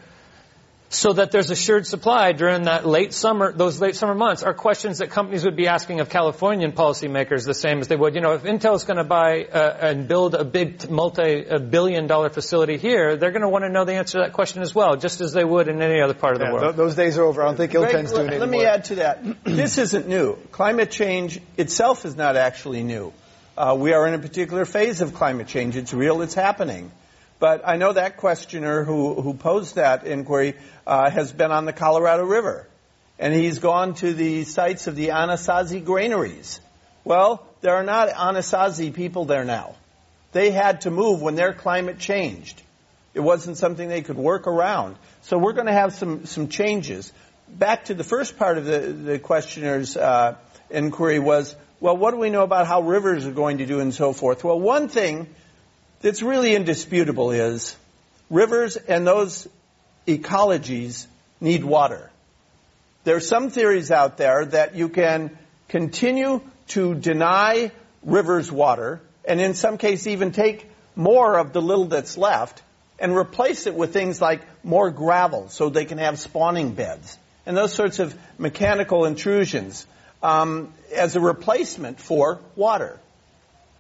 [0.93, 4.99] so that there's assured supply during that late summer, those late summer months are questions
[4.99, 8.33] that companies would be asking of Californian policymakers the same as they would, you know,
[8.33, 13.31] if Intel's going to buy uh, and build a big multi-billion dollar facility here, they're
[13.31, 15.45] going to want to know the answer to that question as well, just as they
[15.45, 16.65] would in any other part of yeah, the world.
[16.65, 17.43] Th- those days are over.
[17.43, 19.23] I don't think Intel's doing it Let me add to that.
[19.45, 20.35] this isn't new.
[20.51, 23.13] Climate change itself is not actually new.
[23.57, 25.77] Uh, we are in a particular phase of climate change.
[25.77, 26.23] It's real.
[26.23, 26.91] It's happening.
[27.39, 30.55] But I know that questioner who, who posed that inquiry
[30.87, 32.67] uh, has been on the Colorado River.
[33.19, 36.61] And he's gone to the sites of the Anasazi granaries.
[37.05, 39.75] Well, there are not Anasazi people there now.
[40.33, 42.63] They had to move when their climate changed.
[43.15, 44.97] It wasn't something they could work around.
[45.23, 47.13] So we're going to have some, some changes.
[47.49, 50.37] Back to the first part of the, the questioner's uh,
[50.71, 53.95] inquiry was, well, what do we know about how rivers are going to do and
[53.95, 54.45] so forth?
[54.45, 55.27] Well, one thing
[56.03, 57.75] that's really indisputable is
[58.29, 59.49] rivers and those
[60.07, 61.07] ecologies
[61.41, 62.11] need water.
[63.05, 65.37] There are some theories out there that you can
[65.69, 67.73] continue to deny
[68.03, 72.63] rivers water and in some cases even take more of the little that's left
[72.99, 77.17] and replace it with things like more gravel so they can have spawning beds
[77.47, 79.87] and those sorts of mechanical intrusions
[80.23, 82.99] um, as a replacement for water.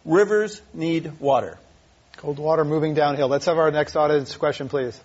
[0.05, 1.59] Rivers need water.
[2.17, 3.29] Cold water moving downhill.
[3.29, 4.99] Let's have our next audience question, please.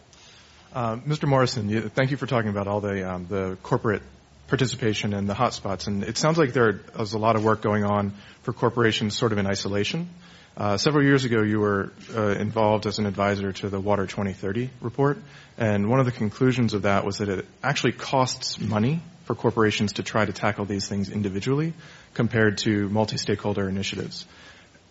[0.73, 1.27] Uh, Mr.
[1.27, 4.01] Morrison, you, thank you for talking about all the um, the corporate
[4.47, 5.87] participation and the hotspots.
[5.87, 8.13] And it sounds like there is a lot of work going on
[8.43, 10.09] for corporations sort of in isolation.
[10.57, 14.69] Uh, several years ago, you were uh, involved as an advisor to the Water 2030
[14.81, 15.17] report,
[15.57, 19.93] and one of the conclusions of that was that it actually costs money for corporations
[19.93, 21.73] to try to tackle these things individually
[22.13, 24.25] compared to multi-stakeholder initiatives.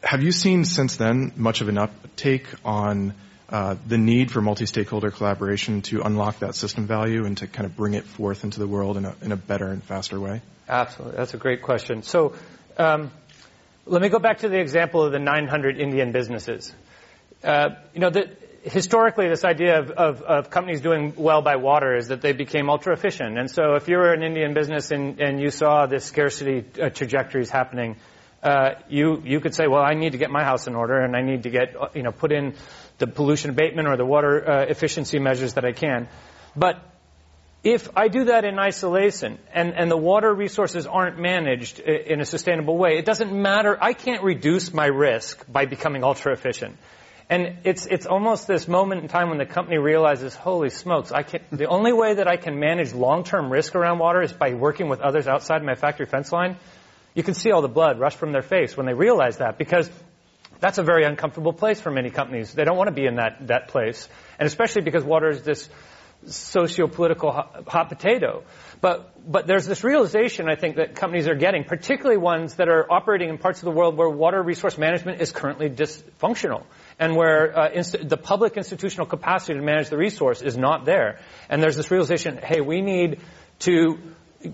[0.02, 3.14] Have you seen since then much of an uptake on
[3.48, 7.76] uh, the need for multi-stakeholder collaboration to unlock that system value and to kind of
[7.76, 10.42] bring it forth into the world in a, in a better and faster way?
[10.68, 11.16] Absolutely.
[11.16, 12.02] That's a great question.
[12.02, 12.34] So,
[12.76, 13.10] um,
[13.86, 16.72] let me go back to the example of the 900 Indian businesses.
[17.42, 18.30] Uh, you know, the,
[18.64, 22.70] historically, this idea of, of, of, companies doing well by water is that they became
[22.70, 23.38] ultra efficient.
[23.38, 26.88] And so, if you were an Indian business and, and you saw this scarcity uh,
[26.88, 27.96] trajectories happening,
[28.42, 31.14] uh, you you could say, well, I need to get my house in order, and
[31.14, 32.54] I need to get uh, you know put in
[32.98, 36.08] the pollution abatement or the water uh, efficiency measures that I can.
[36.56, 36.82] But
[37.62, 42.24] if I do that in isolation and, and the water resources aren't managed in a
[42.26, 43.76] sustainable way, it doesn't matter.
[43.80, 46.76] I can't reduce my risk by becoming ultra efficient.
[47.30, 51.22] And it's, it's almost this moment in time when the company realizes, holy smokes, I
[51.22, 54.88] can, the only way that I can manage long-term risk around water is by working
[54.88, 56.56] with others outside my factory fence line.
[57.14, 59.90] You can see all the blood rush from their face when they realize that because
[60.60, 62.52] that's a very uncomfortable place for many companies.
[62.52, 64.06] They don't want to be in that, that place.
[64.38, 65.70] And especially because water is this
[66.26, 68.44] socio-political hot, hot potato.
[68.80, 72.90] But, but there's this realization, I think, that companies are getting, particularly ones that are
[72.90, 76.64] operating in parts of the world where water resource management is currently dysfunctional
[76.98, 81.18] and where uh, inst- the public institutional capacity to manage the resource is not there.
[81.48, 83.20] And there's this realization, hey, we need
[83.60, 83.98] to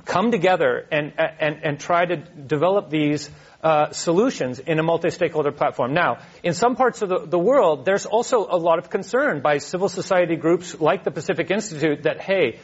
[0.04, 3.28] come together and, and, and try to develop these
[3.62, 5.92] uh, solutions in a multi-stakeholder platform.
[5.92, 9.58] Now, in some parts of the, the, world, there's also a lot of concern by
[9.58, 12.60] civil society groups like the Pacific Institute that, hey,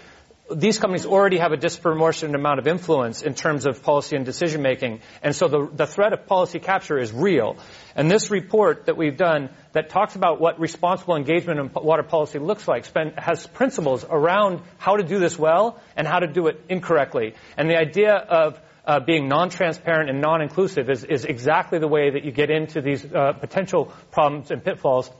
[0.55, 4.63] these companies already have a disproportionate amount of influence in terms of policy and decision
[4.63, 7.57] making, and so the, the threat of policy capture is real.
[7.97, 12.39] And this report that we've done that talks about what responsible engagement in water policy
[12.39, 16.47] looks like spend, has principles around how to do this well and how to do
[16.47, 17.35] it incorrectly.
[17.57, 22.25] And the idea of uh, being non-transparent and non-inclusive is, is, exactly the way that
[22.25, 25.11] you get into these uh, potential problems and pitfalls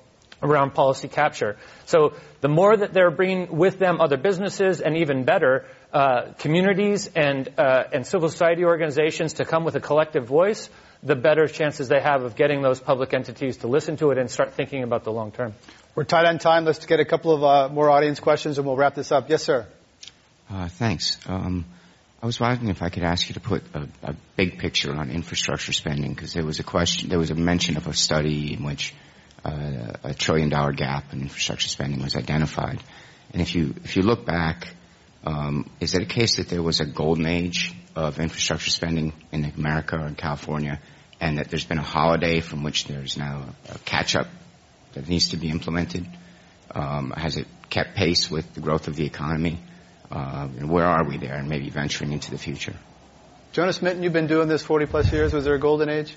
[0.43, 1.57] around policy capture.
[1.87, 7.09] So the more that they're bringing with them other businesses and even better, uh, communities
[7.15, 10.69] and, uh, and civil society organizations to come with a collective voice,
[11.03, 14.31] the better chances they have of getting those public entities to listen to it and
[14.31, 15.55] start thinking about the long term.
[15.95, 16.65] We're tight on time.
[16.65, 19.31] Let's get a couple of uh, more audience questions and we'll wrap this up.
[19.31, 19.67] Yes, sir.
[20.51, 21.19] thanks.
[21.27, 21.65] Um,
[22.23, 25.11] I was wondering if I could ask you to put a, a big picture on
[25.11, 28.65] infrastructure spending because there was a question, there was a mention of a study in
[28.65, 29.16] which uh,
[29.47, 32.83] a trillion dollar gap in infrastructure spending was identified.
[33.33, 34.69] And if you if you look back,
[35.25, 39.45] um, is it a case that there was a golden age of infrastructure spending in
[39.57, 40.81] America or in California,
[41.21, 44.29] and that there's been a holiday from which there's now a catch up
[44.95, 46.07] that needs to be implemented?
[46.75, 49.59] Um, has it kept pace with the growth of the economy?
[50.11, 52.75] Uh, and where are we there, and maybe venturing into the future?
[53.53, 55.33] Jonas Minton, you've been doing this 40 plus years.
[55.33, 56.15] Was there a golden age?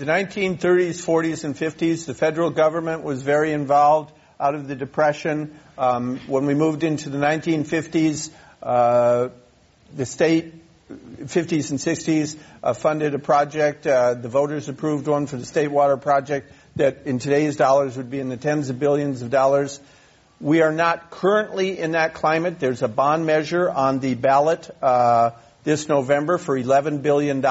[0.00, 5.54] The 1930s, 40s, and 50s, the federal government was very involved out of the Depression.
[5.76, 8.30] Um, when we moved into the 1950s,
[8.62, 9.28] uh,
[9.94, 10.54] the state
[10.90, 13.86] 50s and 60s uh, funded a project.
[13.86, 18.10] Uh, the voters approved one for the state water project that in today's dollars would
[18.10, 19.80] be in the tens of billions of dollars.
[20.40, 22.58] We are not currently in that climate.
[22.58, 25.32] There's a bond measure on the ballot uh,
[25.62, 27.42] this November for $11 billion.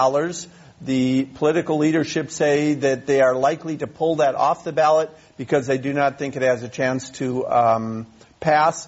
[0.82, 5.68] The political leadership say that they are likely to pull that off the ballot because
[5.68, 8.08] they do not think it has a chance to um,
[8.40, 8.88] pass.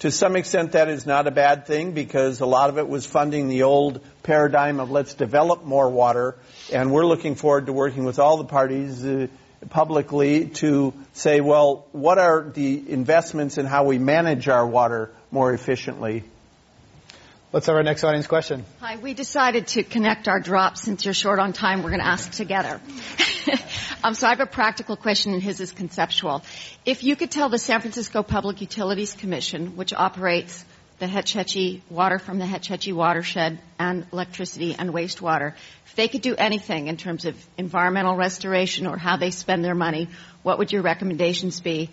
[0.00, 3.06] To some extent, that is not a bad thing because a lot of it was
[3.06, 6.36] funding the old paradigm of let's develop more water,
[6.72, 9.26] and we're looking forward to working with all the parties uh,
[9.70, 15.52] publicly to say, well, what are the investments in how we manage our water more
[15.52, 16.24] efficiently?
[17.56, 18.66] Let's have our next audience question.
[18.80, 21.82] Hi, we decided to connect our drops since you're short on time.
[21.82, 22.82] We're going to ask together.
[24.04, 26.44] um, so I have a practical question, and his is conceptual.
[26.84, 30.66] If you could tell the San Francisco Public Utilities Commission, which operates
[30.98, 35.54] the Hetch Hetchy water from the Hetch Hetchy watershed and electricity and wastewater,
[35.86, 39.74] if they could do anything in terms of environmental restoration or how they spend their
[39.74, 40.10] money,
[40.42, 41.88] what would your recommendations be?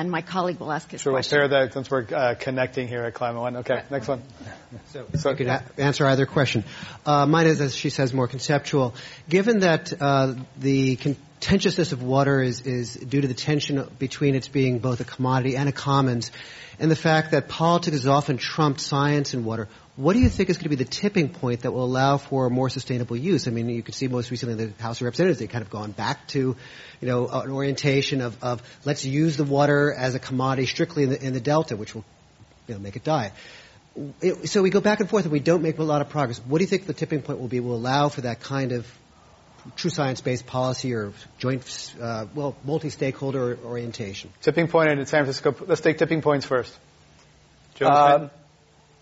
[0.00, 1.38] And my colleague will ask his sure, question.
[1.38, 3.56] we'll pair that since we're uh, connecting here at Climate One.
[3.58, 4.22] Okay, next one.
[4.92, 6.64] So, so I could a- answer either question.
[7.04, 8.94] Uh, mine is, as she says, more conceptual.
[9.28, 10.96] Given that uh, the
[11.46, 15.56] contentiousness of water is, is due to the tension between its being both a commodity
[15.56, 16.32] and a commons,
[16.80, 20.50] and the fact that politics has often trumped science in water, what do you think
[20.50, 23.46] is going to be the tipping point that will allow for more sustainable use?
[23.46, 25.70] I mean, you can see most recently in the House of Representatives, they've kind of
[25.70, 26.56] gone back to,
[27.00, 31.10] you know, an orientation of, of let's use the water as a commodity strictly in
[31.10, 32.04] the, in the Delta, which will,
[32.66, 33.30] you know, make it die.
[34.20, 36.40] It, so we go back and forth and we don't make a lot of progress.
[36.40, 38.84] What do you think the tipping point will be will allow for that kind of
[39.76, 44.30] true science-based policy or joint, uh, well, multi-stakeholder orientation?
[44.42, 45.54] Tipping point in San Francisco.
[45.66, 46.76] Let's take tipping points first.
[47.80, 48.28] Uh,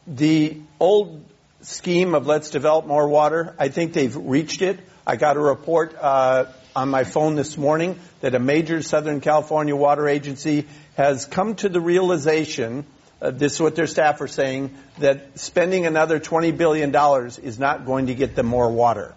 [0.06, 1.24] the old
[1.62, 4.78] scheme of let's develop more water, I think they've reached it.
[5.06, 9.76] I got a report uh, on my phone this morning that a major Southern California
[9.76, 12.84] water agency has come to the realization,
[13.20, 16.94] uh, this is what their staff are saying, that spending another $20 billion
[17.42, 19.14] is not going to get them more water.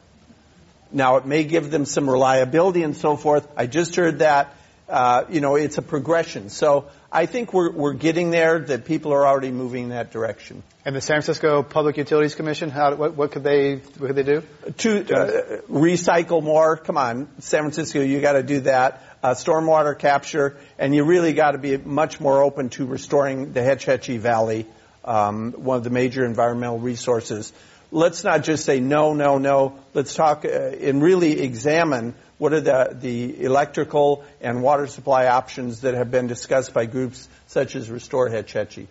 [0.91, 3.47] Now, it may give them some reliability and so forth.
[3.55, 4.53] I just heard that.
[4.89, 6.49] Uh, you know, it's a progression.
[6.49, 10.63] So I think we're, we're getting there, that people are already moving in that direction.
[10.85, 14.23] And the San Francisco Public Utilities Commission, how, what, what could they, what could they
[14.23, 14.43] do?
[14.77, 16.77] To uh, recycle more.
[16.77, 19.03] Come on, San Francisco, you got to do that.
[19.21, 23.63] Uh, stormwater capture, and you really got to be much more open to restoring the
[23.63, 24.67] Hetch Hetchy Valley,
[25.03, 27.51] um, one of the major environmental resources.
[27.91, 29.79] Let's not just say no, no, no.
[29.93, 35.81] Let's talk uh, and really examine what are the, the electrical and water supply options
[35.81, 38.87] that have been discussed by groups such as Restore Hetch Hetchy.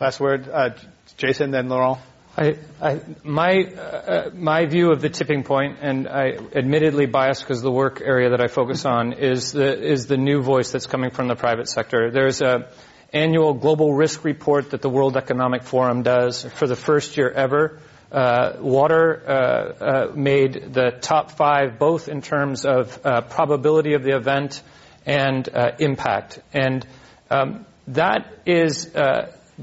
[0.00, 0.70] Last word, uh,
[1.16, 1.98] Jason, then Laurent.
[2.36, 7.60] I, I, my uh, my view of the tipping point, and I admittedly biased because
[7.60, 11.10] the work area that I focus on is the is the new voice that's coming
[11.10, 12.10] from the private sector.
[12.10, 12.70] There's a
[13.12, 17.80] annual global risk report that the World Economic Forum does for the first year ever.
[18.12, 24.02] Uh, water uh, uh, made the top five, both in terms of uh, probability of
[24.02, 24.62] the event
[25.06, 26.84] and uh, impact, and
[27.30, 28.92] um, that is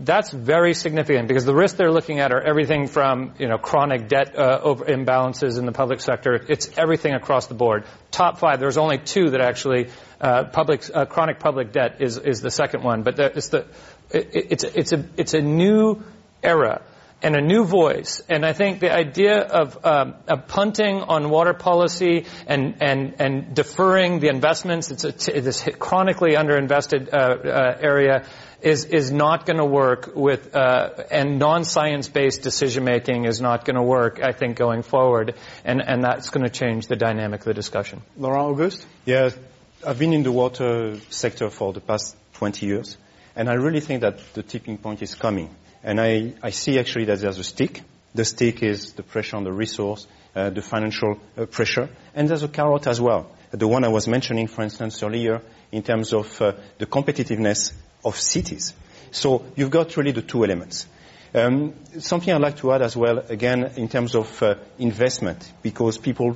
[0.04, 4.08] that's very significant because the risks they're looking at are everything from you know chronic
[4.08, 6.40] debt uh, over imbalances in the public sector.
[6.48, 7.86] It's everything across the board.
[8.12, 8.60] Top five.
[8.60, 9.90] There's only two that actually
[10.22, 13.66] uh, public uh, chronic public debt is is the second one, but it's the
[14.12, 16.04] it, it's it's a it's a new
[16.44, 16.82] era
[17.22, 18.22] and a new voice.
[18.30, 23.56] And I think the idea of, um, of punting on water policy and, and, and
[23.56, 28.26] deferring the investments, it's a t- this chronically underinvested uh, uh, area,
[28.62, 33.66] is is not going to work with uh, and non-science based decision making is not
[33.66, 34.20] going to work.
[34.24, 38.02] I think going forward, and and that's going to change the dynamic of the discussion.
[38.18, 38.86] Laurent Auguste.
[39.06, 39.30] Yeah,
[39.86, 42.98] I've been in the water sector for the past 20 years,
[43.36, 45.56] and I really think that the tipping point is coming.
[45.88, 47.82] And I, I see actually that there's a stick.
[48.14, 50.06] The stick is the pressure on the resource,
[50.36, 53.32] uh, the financial uh, pressure, and there's a carrot as well.
[53.52, 55.42] the one I was mentioning, for instance, earlier,
[55.72, 57.72] in terms of uh, the competitiveness
[58.04, 58.74] of cities.
[59.12, 60.88] So you've got really the two elements.
[61.34, 65.98] Um, something I'd like to add as well, again, in terms of uh, investment, because
[65.98, 66.36] people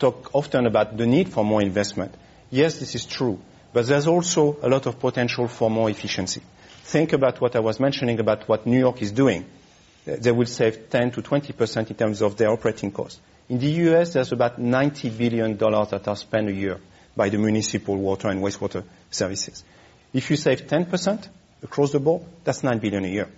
[0.00, 2.12] talk often about the need for more investment.
[2.50, 3.38] Yes, this is true,
[3.72, 6.42] but there's also a lot of potential for more efficiency.
[6.84, 9.46] Think about what I was mentioning about what New York is doing.
[10.04, 13.20] They will save 10 to 20 percent in terms of their operating costs.
[13.48, 16.78] In the U.S., there's about $90 billion that are spent a year
[17.16, 19.64] by the municipal water and wastewater services.
[20.12, 21.26] If you save 10 percent
[21.62, 23.28] across the board, that's 9 billion a year.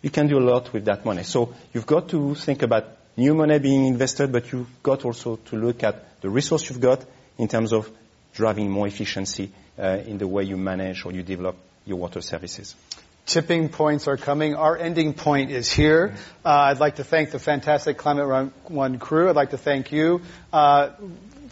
[0.00, 1.24] You can do a lot with that money.
[1.24, 2.86] So you've got to think about
[3.18, 7.04] new money being invested, but you've got also to look at the resource you've got
[7.36, 7.90] in terms of
[8.32, 11.56] driving more efficiency uh, in the way you manage or you develop
[11.86, 12.74] your water services.
[13.24, 14.54] Tipping points are coming.
[14.54, 16.14] Our ending point is here.
[16.44, 19.28] Uh, I'd like to thank the fantastic Climate One crew.
[19.28, 20.20] I'd like to thank you.
[20.52, 20.90] Uh,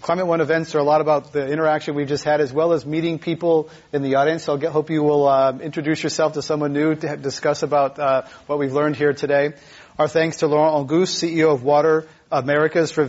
[0.00, 2.84] Climate One events are a lot about the interaction we've just had, as well as
[2.84, 4.44] meeting people in the audience.
[4.44, 8.22] So I hope you will uh, introduce yourself to someone new to discuss about uh,
[8.46, 9.54] what we've learned here today.
[9.98, 13.04] Our thanks to Laurent Auguste, CEO of Water Americas for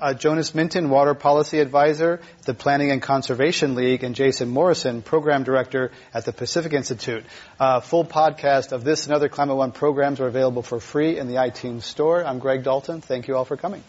[0.00, 5.44] uh, Jonas Minton, Water Policy Advisor the Planning and Conservation League, and Jason Morrison, Program
[5.44, 7.24] Director at the Pacific Institute.
[7.60, 11.28] Uh, full podcast of this and other Climate One programs are available for free in
[11.28, 12.24] the iTunes Store.
[12.24, 13.02] I'm Greg Dalton.
[13.02, 13.82] Thank you all for coming.